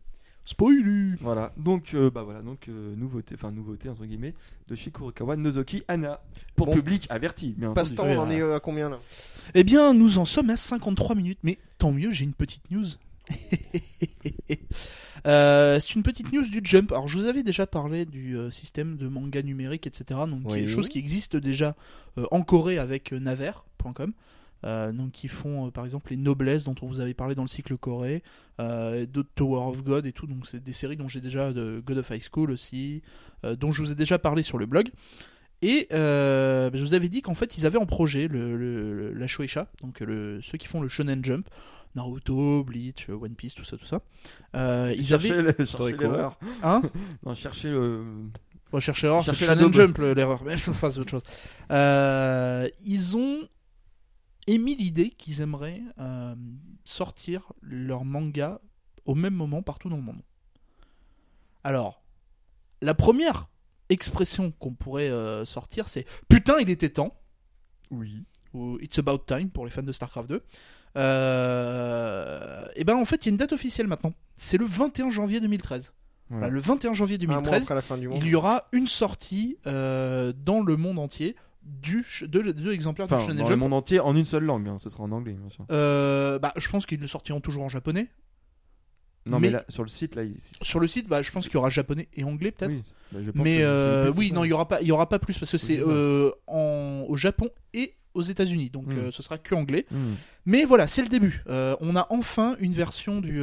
[0.46, 1.52] Spoil Voilà.
[1.56, 4.34] Donc euh, bah voilà donc euh, nouveauté enfin nouveauté entre guillemets
[4.68, 6.20] de Shikurokawa Nozoki Anna
[6.54, 6.72] pour Bon.
[6.74, 7.54] public averti.
[7.56, 8.98] Bien Passe-temps, on en Oui, est euh, à combien là?
[9.54, 12.86] Eh bien, nous en sommes à 53 minutes, mais tant mieux, j'ai une petite news.
[15.26, 16.92] Euh, c'est une petite news du Jump.
[16.92, 20.20] Alors, je vous avais déjà parlé du euh, système de manga numérique, etc.
[20.28, 20.60] Donc, qui est Oui.
[20.60, 21.74] une chose qui existe déjà
[22.18, 24.12] euh, en Corée avec euh, Naver.com.
[24.64, 27.42] Euh, donc, qui font euh, par exemple les Noblesse dont on vous avait parlé dans
[27.42, 28.22] le cycle Corée,
[28.60, 30.26] euh, d'autres Tower of God et tout.
[30.26, 33.02] Donc, c'est des séries dont j'ai déjà de God of High School aussi,
[33.44, 34.88] euh, dont je vous ai déjà parlé sur le blog.
[35.62, 39.66] Et euh, je vous avais dit qu'en fait ils avaient en projet le, la Shueisha,
[39.82, 41.48] donc le, ceux qui font le Shonen Jump,
[41.94, 44.00] Naruto, Bleach, One Piece, tout ça, tout ça.
[44.56, 46.38] Euh, ils Cherchez avaient, le- cherchez l'erreur.
[46.62, 46.82] hein
[47.24, 48.02] Non, cherchez le
[48.72, 49.72] On va chercher l'erreur, c'est Cherchez la Shonen.
[49.72, 51.22] Jump le- l'erreur, mais enfin c'est autre chose.
[51.70, 53.38] Euh, ils ont
[54.46, 56.34] émis l'idée qu'ils aimeraient euh,
[56.84, 58.60] sortir leur manga
[59.04, 60.22] au même moment partout dans le monde.
[61.62, 62.02] Alors,
[62.82, 63.48] la première
[63.88, 67.14] expression qu'on pourrait euh, sortir, c'est putain, il était temps.
[67.90, 68.24] Oui.
[68.52, 70.42] ou It's About Time pour les fans de StarCraft 2.
[70.96, 74.12] Euh, et ben en fait, il y a une date officielle maintenant.
[74.36, 75.92] C'est le 21 janvier 2013.
[76.30, 76.46] Voilà.
[76.46, 78.18] Voilà, le 21 janvier Un mois 2013, après la fin du monde.
[78.22, 83.06] il y aura une sortie euh, dans le monde entier du ch- de, de l'exemplaire
[83.08, 83.60] du Shonen dans le Jump.
[83.60, 85.64] monde entier en une seule langue, hein, ce sera en anglais bien sûr.
[85.70, 88.08] Euh, bah, je pense qu'ils le sortiront toujours en japonais.
[89.26, 90.36] Non mais, Mais- là sur le site là il...
[90.60, 92.72] Sur le site, bah, je pense qu'il y aura japonais et anglais peut-être.
[92.72, 95.38] Oui, bah, Mais euh, oui, non, il y aura pas, il y aura pas plus
[95.38, 98.98] parce que c'est euh, en, au Japon et aux États-Unis, donc Mm.
[98.98, 99.86] euh, ce sera que anglais.
[99.90, 100.12] Hmm.
[100.46, 101.42] Mais voilà, c'est le début.
[101.48, 103.40] On a enfin une version du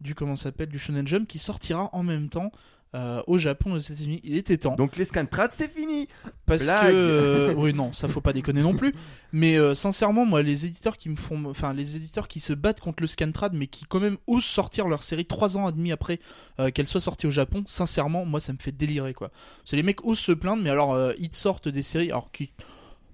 [0.00, 2.52] du comment s'appelle du Shonen Jump qui sortira en même temps
[2.94, 4.20] euh, au Japon aux États-Unis.
[4.24, 6.08] Il était temps Donc les scantrats c'est fini.
[6.46, 6.92] parce blague.
[6.92, 8.94] que euh, oui non, ça faut pas déconner non plus.
[9.32, 12.80] Mais euh, sincèrement, moi, les éditeurs qui me font, enfin les éditeurs qui se battent
[12.80, 15.90] contre le Scantrad, mais qui quand même osent sortir leur série trois ans et demi
[15.92, 16.20] après
[16.60, 19.30] euh, qu'elle soit sortie au Japon, sincèrement, moi, ça me fait délirer quoi.
[19.64, 22.52] C'est les mecs osent se plaindre, mais alors ils te sortent des séries, alors qui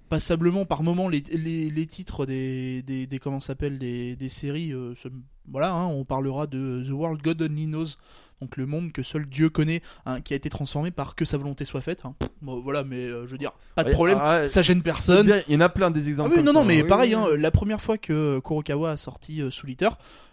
[0.09, 4.73] passablement par moment les, les, les titres des, des, des comment s'appelle des, des séries
[4.97, 5.09] se-
[5.51, 7.97] voilà hein, on parlera de The World God Only Knows
[8.41, 11.37] donc le monde que seul Dieu connaît hein, qui a été transformé par que sa
[11.37, 12.15] volonté soit faite hein.
[12.41, 15.31] Bon, voilà mais euh, je veux dire pas de Ouais, problème ah, ça gêne personne
[15.49, 16.31] Il y en a plein des ah exemples.
[16.31, 17.41] oui, comme non, ça, non, mais pareil, oui, oui.
[17.41, 19.91] la première fois que Kurokawa a sorti euh, Soul Eater,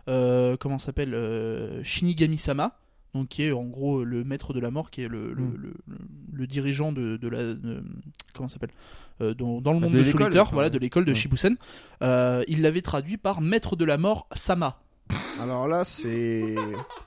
[0.07, 2.77] euh, comment s'appelle euh, Shinigami-sama,
[3.13, 5.53] donc qui est en gros le maître de la mort, qui est le, le, Mm.
[5.57, 5.73] le-
[6.33, 7.43] le- dirigeant de, de la.
[7.55, 7.83] de-
[8.33, 8.71] comment s'appelle
[9.19, 11.15] Euh, dans, dans le Ah, monde de de, enfin, voilà, de l'école de Ouais.
[11.15, 11.57] Shibusen.
[12.03, 14.79] Euh, il l'avait traduit par maître de la mort Sama.
[15.39, 16.55] Alors là, c'est.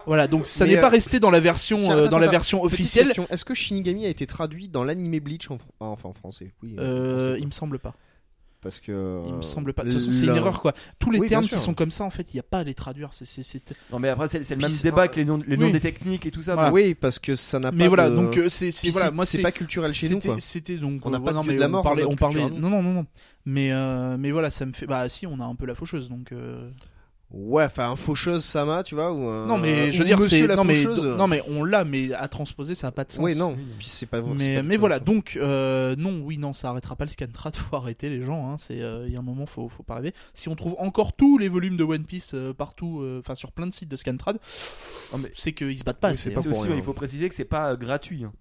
[0.06, 2.28] Voilà, donc ça n'est euh, pas resté dans la version, Tiens, euh, attends, dans la
[2.28, 3.12] version officielle.
[3.30, 6.52] Est-ce que Shinigami a été traduit dans l'animé Bleach en, fr- ah, enfin en français?
[6.62, 6.74] Oui.
[6.78, 7.94] en Euh, français, il me semble pas.
[8.62, 8.92] Parce que.
[9.26, 9.84] Il me euh, semble pas.
[9.84, 10.74] De toute façon, c'est une erreur quoi.
[10.98, 12.62] Tous les Oui, termes qui sont comme ça, en fait, il n'y a pas à
[12.62, 13.10] les traduire.
[13.90, 15.72] Non mais après c'est le Puis même débat que les noms, les noms Oui.
[15.72, 16.54] des techniques et tout ça.
[16.54, 16.70] Voilà.
[16.70, 17.76] Oui, parce que ça n'a pas.
[17.76, 20.36] Mais voilà, de- donc euh, c'est, voilà, moi c'est pas culturel chez nous C'était- quoi.
[20.40, 21.00] C'était donc.
[21.06, 22.42] On n'a euh, pas de non, dieu mais de la on mort on parlait.
[22.50, 22.58] nous.
[22.58, 23.06] Non, non, non, non.
[23.46, 24.86] Mais, euh, mais voilà, ça me fait.
[24.86, 26.30] Bah, si, on a un peu la faucheuse, donc.
[27.32, 30.48] Ouais, enfin un faucheuse Sama, tu vois ou un- non, mais je veux dire, c'est.
[30.48, 31.06] Non mais, faucheuse.
[31.16, 33.22] non, mais on l'a, mais à transposer, ça n'a pas de sens.
[33.24, 33.54] Oui, non.
[33.56, 33.64] Oui.
[33.78, 34.18] Puis c'est pas.
[34.20, 37.54] c'est Mais, pas mais voilà, donc euh, non, oui, non, ça arrêtera pas le scantrad,
[37.56, 38.50] faut arrêter les gens.
[38.50, 40.12] Hein, c'est, euh, il y a un moment, faut, faut pas rêver.
[40.34, 43.52] Si on trouve encore tous les volumes de One Piece euh, partout, euh, enfin sur
[43.52, 44.38] plein de sites de scantrad,
[45.12, 46.10] Ah, c'est qu'ils se battent pas.
[46.10, 46.74] Oui, c'est- pas aussi, rien.
[46.76, 48.24] il faut préciser que c'est pas euh, gratuit.
[48.24, 48.32] hein.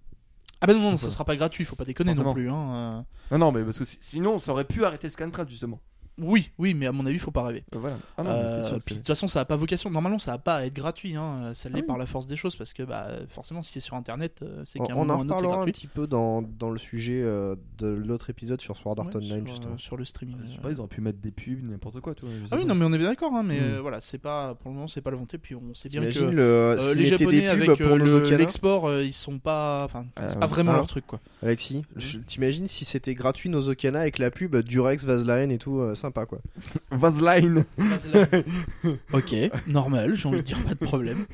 [0.62, 2.50] Ah bah non, non, ça pas- sera pas gratuit, faut pas déconner non plus.
[2.50, 3.06] Hein.
[3.30, 5.80] Non non mais parce que si- sinon ça aurait pu arrêter le scantrad justement.
[6.20, 7.64] Oui, oui, mais à mon avis, faut pas rêver.
[7.74, 7.96] Euh, Voilà.
[8.18, 9.90] Ah non, Euh, c'est sûr, puis de toute façon, ça a pas vocation.
[9.90, 11.16] Normalement, ça a pas à être gratuit.
[11.16, 11.52] Hein.
[11.54, 11.86] Ça l'est Ah oui.
[11.86, 14.78] par la force des choses parce que bah, forcément, si c'est sur Internet, euh, c'est
[14.78, 16.70] qu'à un on moment en ou un autre, c'est reparlera un petit peu dans, dans
[16.70, 19.74] le sujet euh, de l'autre épisode sur Sword Art Ouais, Online sur, justement.
[19.74, 20.36] euh, sur le streaming.
[20.44, 20.62] Je sais euh.
[20.62, 22.28] pas, ils auraient pu mettre des pubs, n'importe quoi, toi.
[22.50, 23.32] Ah oui, non, mais on est bien d'accord.
[23.34, 23.64] Hein, mais Mm.
[23.64, 25.38] euh, voilà, c'est pas pour le moment, c'est pas la volonté.
[25.38, 28.86] Puis on sait bien que le, euh, euh, s'ils les Japonais avec euh, le- l'export,
[28.88, 29.82] euh, ils sont pas.
[29.84, 30.76] Enfin, Ah, c'est pas vraiment Ah.
[30.76, 31.20] leur truc quoi.
[31.42, 35.94] Alexis, je- t'imagines si c'était gratuit Nozokana avec la pub Durex, Vaseline et tout, euh,
[36.10, 36.40] sympa quoi.
[36.90, 37.64] Vaseline.
[39.12, 39.34] ok,
[39.66, 41.24] normal, j'ai envie de dire pas de problème.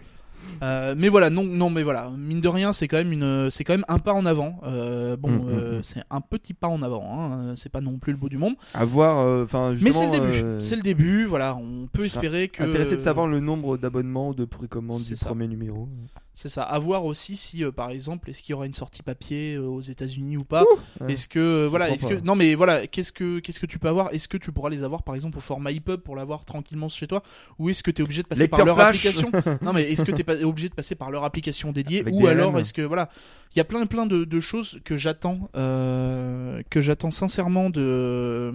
[0.63, 3.65] Euh, mais voilà, non, non, mais voilà, mine de rien, c'est quand même une, c'est
[3.65, 4.61] quand même un pas en avant.
[4.65, 7.05] Euh, bon, Mm, mm, euh, euh, c'est un petit pas en avant.
[7.31, 8.55] hein, C'est pas non plus le bout du monde.
[8.75, 10.61] À voir, enfin, Mais c'est le début.
[10.61, 11.25] C'est le début.
[11.27, 12.63] Voilà, on peut espérer que.
[12.63, 15.27] Intéressé de savoir le nombre d'abonnements ou de précommandes du ça.
[15.27, 15.89] premier numéro.
[16.33, 16.63] C'est ça.
[16.65, 20.37] À voir aussi si, par exemple, est-ce qu'il y aura une sortie papier aux États-Unis
[20.37, 20.65] ou pas.
[21.01, 21.13] Ouais.
[21.15, 22.21] Est-ce que voilà, est-ce que pas.
[22.23, 24.13] non mais voilà, qu'est-ce que qu'est-ce que tu peux avoir?
[24.13, 27.07] Est-ce que tu pourras les avoir par exemple au format EPUB pour l'avoir tranquillement chez
[27.07, 27.23] toi?
[27.59, 28.89] Ou est-ce que tu es obligé de passer par leur flash.
[29.07, 29.31] application?
[29.63, 32.26] Non mais est-ce que tu es obligé de passer par leur application dédiée Avec ou
[32.26, 33.09] alors est-ce que voilà,
[33.55, 38.53] il y a plein plein de, de choses que j'attends euh, que j'attends sincèrement de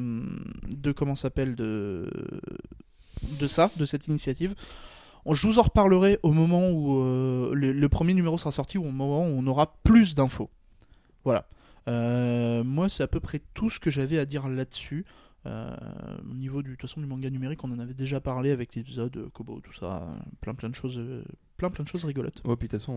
[0.69, 2.09] de comment s'appelle de
[3.39, 4.55] de ça, de cette initiative.
[5.29, 8.85] Je vous en reparlerai au moment où euh, le, le premier numéro sera sorti, ou
[8.85, 10.49] au moment où on aura plus d'infos.
[11.23, 11.45] Voilà.
[11.87, 15.05] Euh, moi, c'est à peu près tout ce que j'avais à dire là-dessus.
[15.45, 15.75] Euh,
[16.29, 18.75] au niveau du, de toute façon, du manga numérique, on en avait déjà parlé avec
[18.75, 20.07] l'épisode Kobo, tout ça,
[20.39, 20.99] plein plein de choses,
[21.62, 22.41] plein plein de choses rigolotes.
[22.43, 22.93] Ouais, puis de toute façon,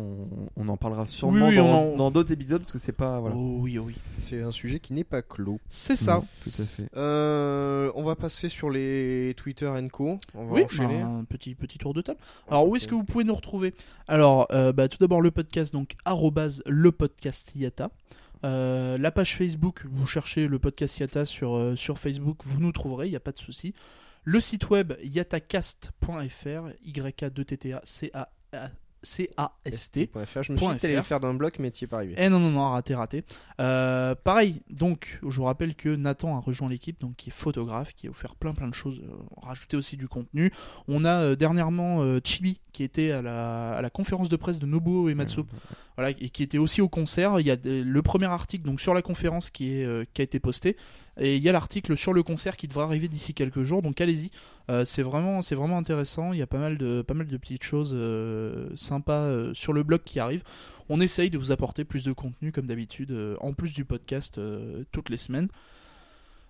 [0.56, 2.92] on, on en parlera sûrement Oui, dans on en- dans d'autres épisodes parce que c'est
[2.92, 3.20] pas.
[3.20, 3.36] Voilà.
[3.36, 3.94] Oh oui, oh oui.
[4.20, 5.60] C'est un sujet qui n'est pas clos.
[5.68, 6.14] C'est ça.
[6.14, 6.88] Non, tout à fait.
[6.96, 10.18] Euh, on va passer sur les Twitter Co.
[10.34, 11.00] On va Oui, enchaîner.
[11.00, 12.18] bah, un petit, petit tour de table.
[12.48, 13.74] Alors, où est-ce que vous pouvez nous retrouver?
[14.08, 17.90] Alors, euh, bah, tout d'abord le podcast, donc arrobase le podcast Yata.
[18.44, 22.72] Euh, la page Facebook, vous cherchez le podcast Yata sur, euh, sur Facebook, vous nous
[22.72, 23.72] trouverez, il n'y a pas de souci.
[24.26, 28.33] Le site web yatacast.fr, Y-A-2-T-T-A-C-A-C-A-S-T.
[29.04, 30.42] ST.fr.
[30.42, 32.14] Je me suis dit le faire d'un bloc, mais t'y es pas arrivé.
[32.16, 33.24] Eh non, non, non, raté, raté.
[33.60, 37.94] Euh, pareil, donc, je vous rappelle que Nathan a rejoint l'équipe, donc qui est photographe,
[37.94, 40.52] qui a offert plein plein de choses, euh, rajouté aussi du contenu.
[40.88, 44.66] On a euh, dernièrement Chibi, qui était à la, à la conférence de presse de
[44.66, 45.42] Nobuo Uematsu,
[45.96, 47.40] voilà, et qui était aussi au concert.
[47.40, 50.40] Il y a le premier article donc sur la conférence qui, est, qui a été
[50.40, 50.76] posté,
[51.16, 54.00] et il y a l'article sur le concert qui devrait arriver d'ici quelques jours, donc
[54.00, 54.30] allez-y.
[54.70, 56.32] Euh, c'est vraiment, c'est vraiment intéressant.
[56.32, 59.72] Il y a pas mal de, pas mal de petites choses euh, sympas euh, sur
[59.72, 60.44] le blog qui arrivent.
[60.88, 64.38] On essaye de vous apporter plus de contenu comme d'habitude, en plus du podcast
[64.92, 65.48] toutes les semaines.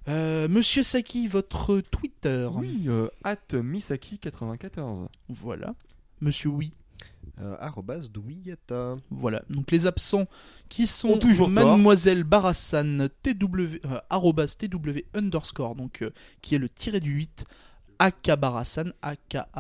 [0.09, 2.49] Monsieur Saki, votre Twitter.
[2.53, 2.89] Oui,
[3.23, 5.07] at Misaki94.
[5.29, 5.75] Voilà.
[6.21, 6.73] Monsieur Oui.
[8.70, 8.95] Euh.
[9.11, 9.43] Voilà.
[9.51, 10.27] Donc les absents
[10.68, 11.49] qui sont Ont toujours.
[11.49, 14.01] Mademoiselle Barassan, TW, euh,
[14.59, 16.11] TW underscore, donc euh,
[16.43, 17.45] qui est le tiré du 8,
[17.99, 19.53] AK Barassan, A-K-A-B-A-R-A-S-A-N,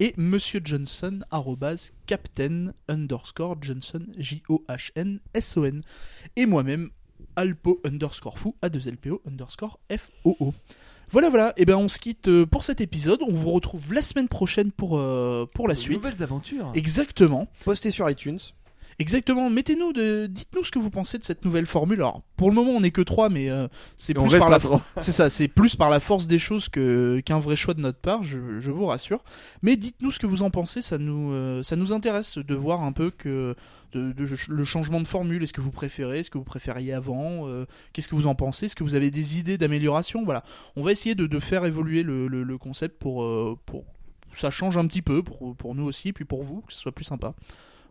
[0.00, 5.82] et Monsieur Johnson, arrobase Captain underscore Johnson, J-O-H-N-S-O-N,
[6.36, 6.90] et moi-même,
[7.36, 10.54] Alpo underscore fou, A2LPO underscore F-O-O.
[11.10, 14.02] Voilà, voilà, et ben on se quitte euh, pour cet épisode, on vous retrouve la
[14.02, 16.02] semaine prochaine pour, euh, pour la De suite.
[16.02, 16.70] Nouvelles aventures.
[16.74, 17.48] Exactement.
[17.64, 18.38] Postez sur iTunes.
[19.00, 20.26] Exactement, mettez-nous, de...
[20.26, 22.00] dites-nous ce que vous pensez de cette nouvelle formule.
[22.00, 24.58] Alors, pour le moment, on n'est que trois, mais euh, c'est plus par la à
[24.58, 24.82] trois.
[25.00, 28.00] c'est ça, c'est plus par la force des choses que qu'un vrai choix de notre
[28.00, 29.22] part, je, je vous rassure.
[29.62, 32.82] Mais dites-nous ce que vous en pensez, ça nous euh, ça nous intéresse de voir
[32.82, 33.54] un peu que
[33.92, 35.44] de, de- le changement de formule.
[35.44, 38.66] Est-ce que vous préférez, est-ce que vous préfériez avant, euh, qu'est-ce que vous en pensez,
[38.66, 40.42] est-ce que vous avez des idées d'amélioration, voilà.
[40.74, 43.84] On va essayer de, de faire évoluer le, le- le concept pour euh, pour
[44.32, 46.92] ça change un petit peu pour, pour nous aussi, puis pour vous, que ce soit
[46.92, 47.34] plus sympa.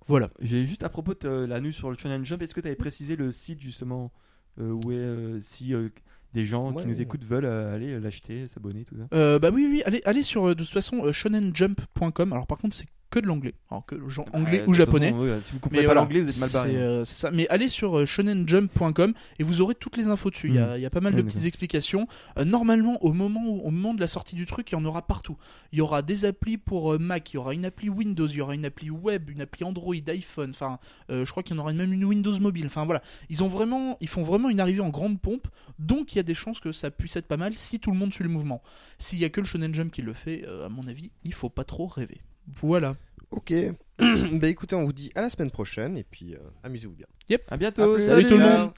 [0.08, 0.30] Voilà.
[0.42, 2.68] J'ai juste à propos de euh, la news sur le Shonen Jump, est-ce que tu
[2.68, 4.12] avais précisé le site justement
[4.60, 5.90] euh, où est euh, si euh,
[6.34, 7.02] des gens Ouais, qui nous ouais.
[7.02, 9.40] écoutent veulent aller l'acheter, s'abonner, tout ça?
[9.40, 12.34] Bah oui, oui, allez, allez sur de toute façon shonenjump.com.
[12.34, 15.12] Alors par contre, c'est que de l'anglais, alors que genre anglais ou japonais.
[15.12, 16.72] façon, si vous comprenez pas voilà, l'anglais, vous êtes mal barré.
[16.72, 17.32] C'est euh, c'est ça.
[17.32, 20.48] Mais allez sur euh, shonenjump.com et vous aurez toutes les infos dessus.
[20.50, 22.08] Il y, a, y a pas mal de petites explications.
[22.38, 24.86] Euh, normalement, au moment, où- au moment de la sortie du truc, il y en
[24.86, 25.38] aura partout.
[25.72, 28.42] Il y aura des applis pour Mac, il y aura une appli Windows, il y
[28.42, 30.50] aura une appli web, une appli Android, iPhone.
[30.50, 30.80] Enfin,
[31.10, 32.66] je crois qu'il y en aura même une Windows mobile.
[32.68, 35.48] Enfin voilà, ils ont vraiment, ils font vraiment une arrivée en grande pompe.
[35.80, 37.98] Donc il y a des chances que ça puisse être pas mal si tout le
[37.98, 38.62] monde suit le mouvement.
[39.00, 41.50] S'il y a que le Shonen Jump qui le fait, à mon avis, il faut
[41.50, 42.22] pas trop rêver.
[42.56, 42.96] Voilà.
[43.32, 43.54] Ok.
[44.00, 47.08] bah écoutez, on vous dit à la semaine prochaine et puis euh, amusez-vous bien.
[47.50, 47.92] À bientôt.
[47.92, 48.06] À plus.
[48.06, 48.72] Salut tout le monde.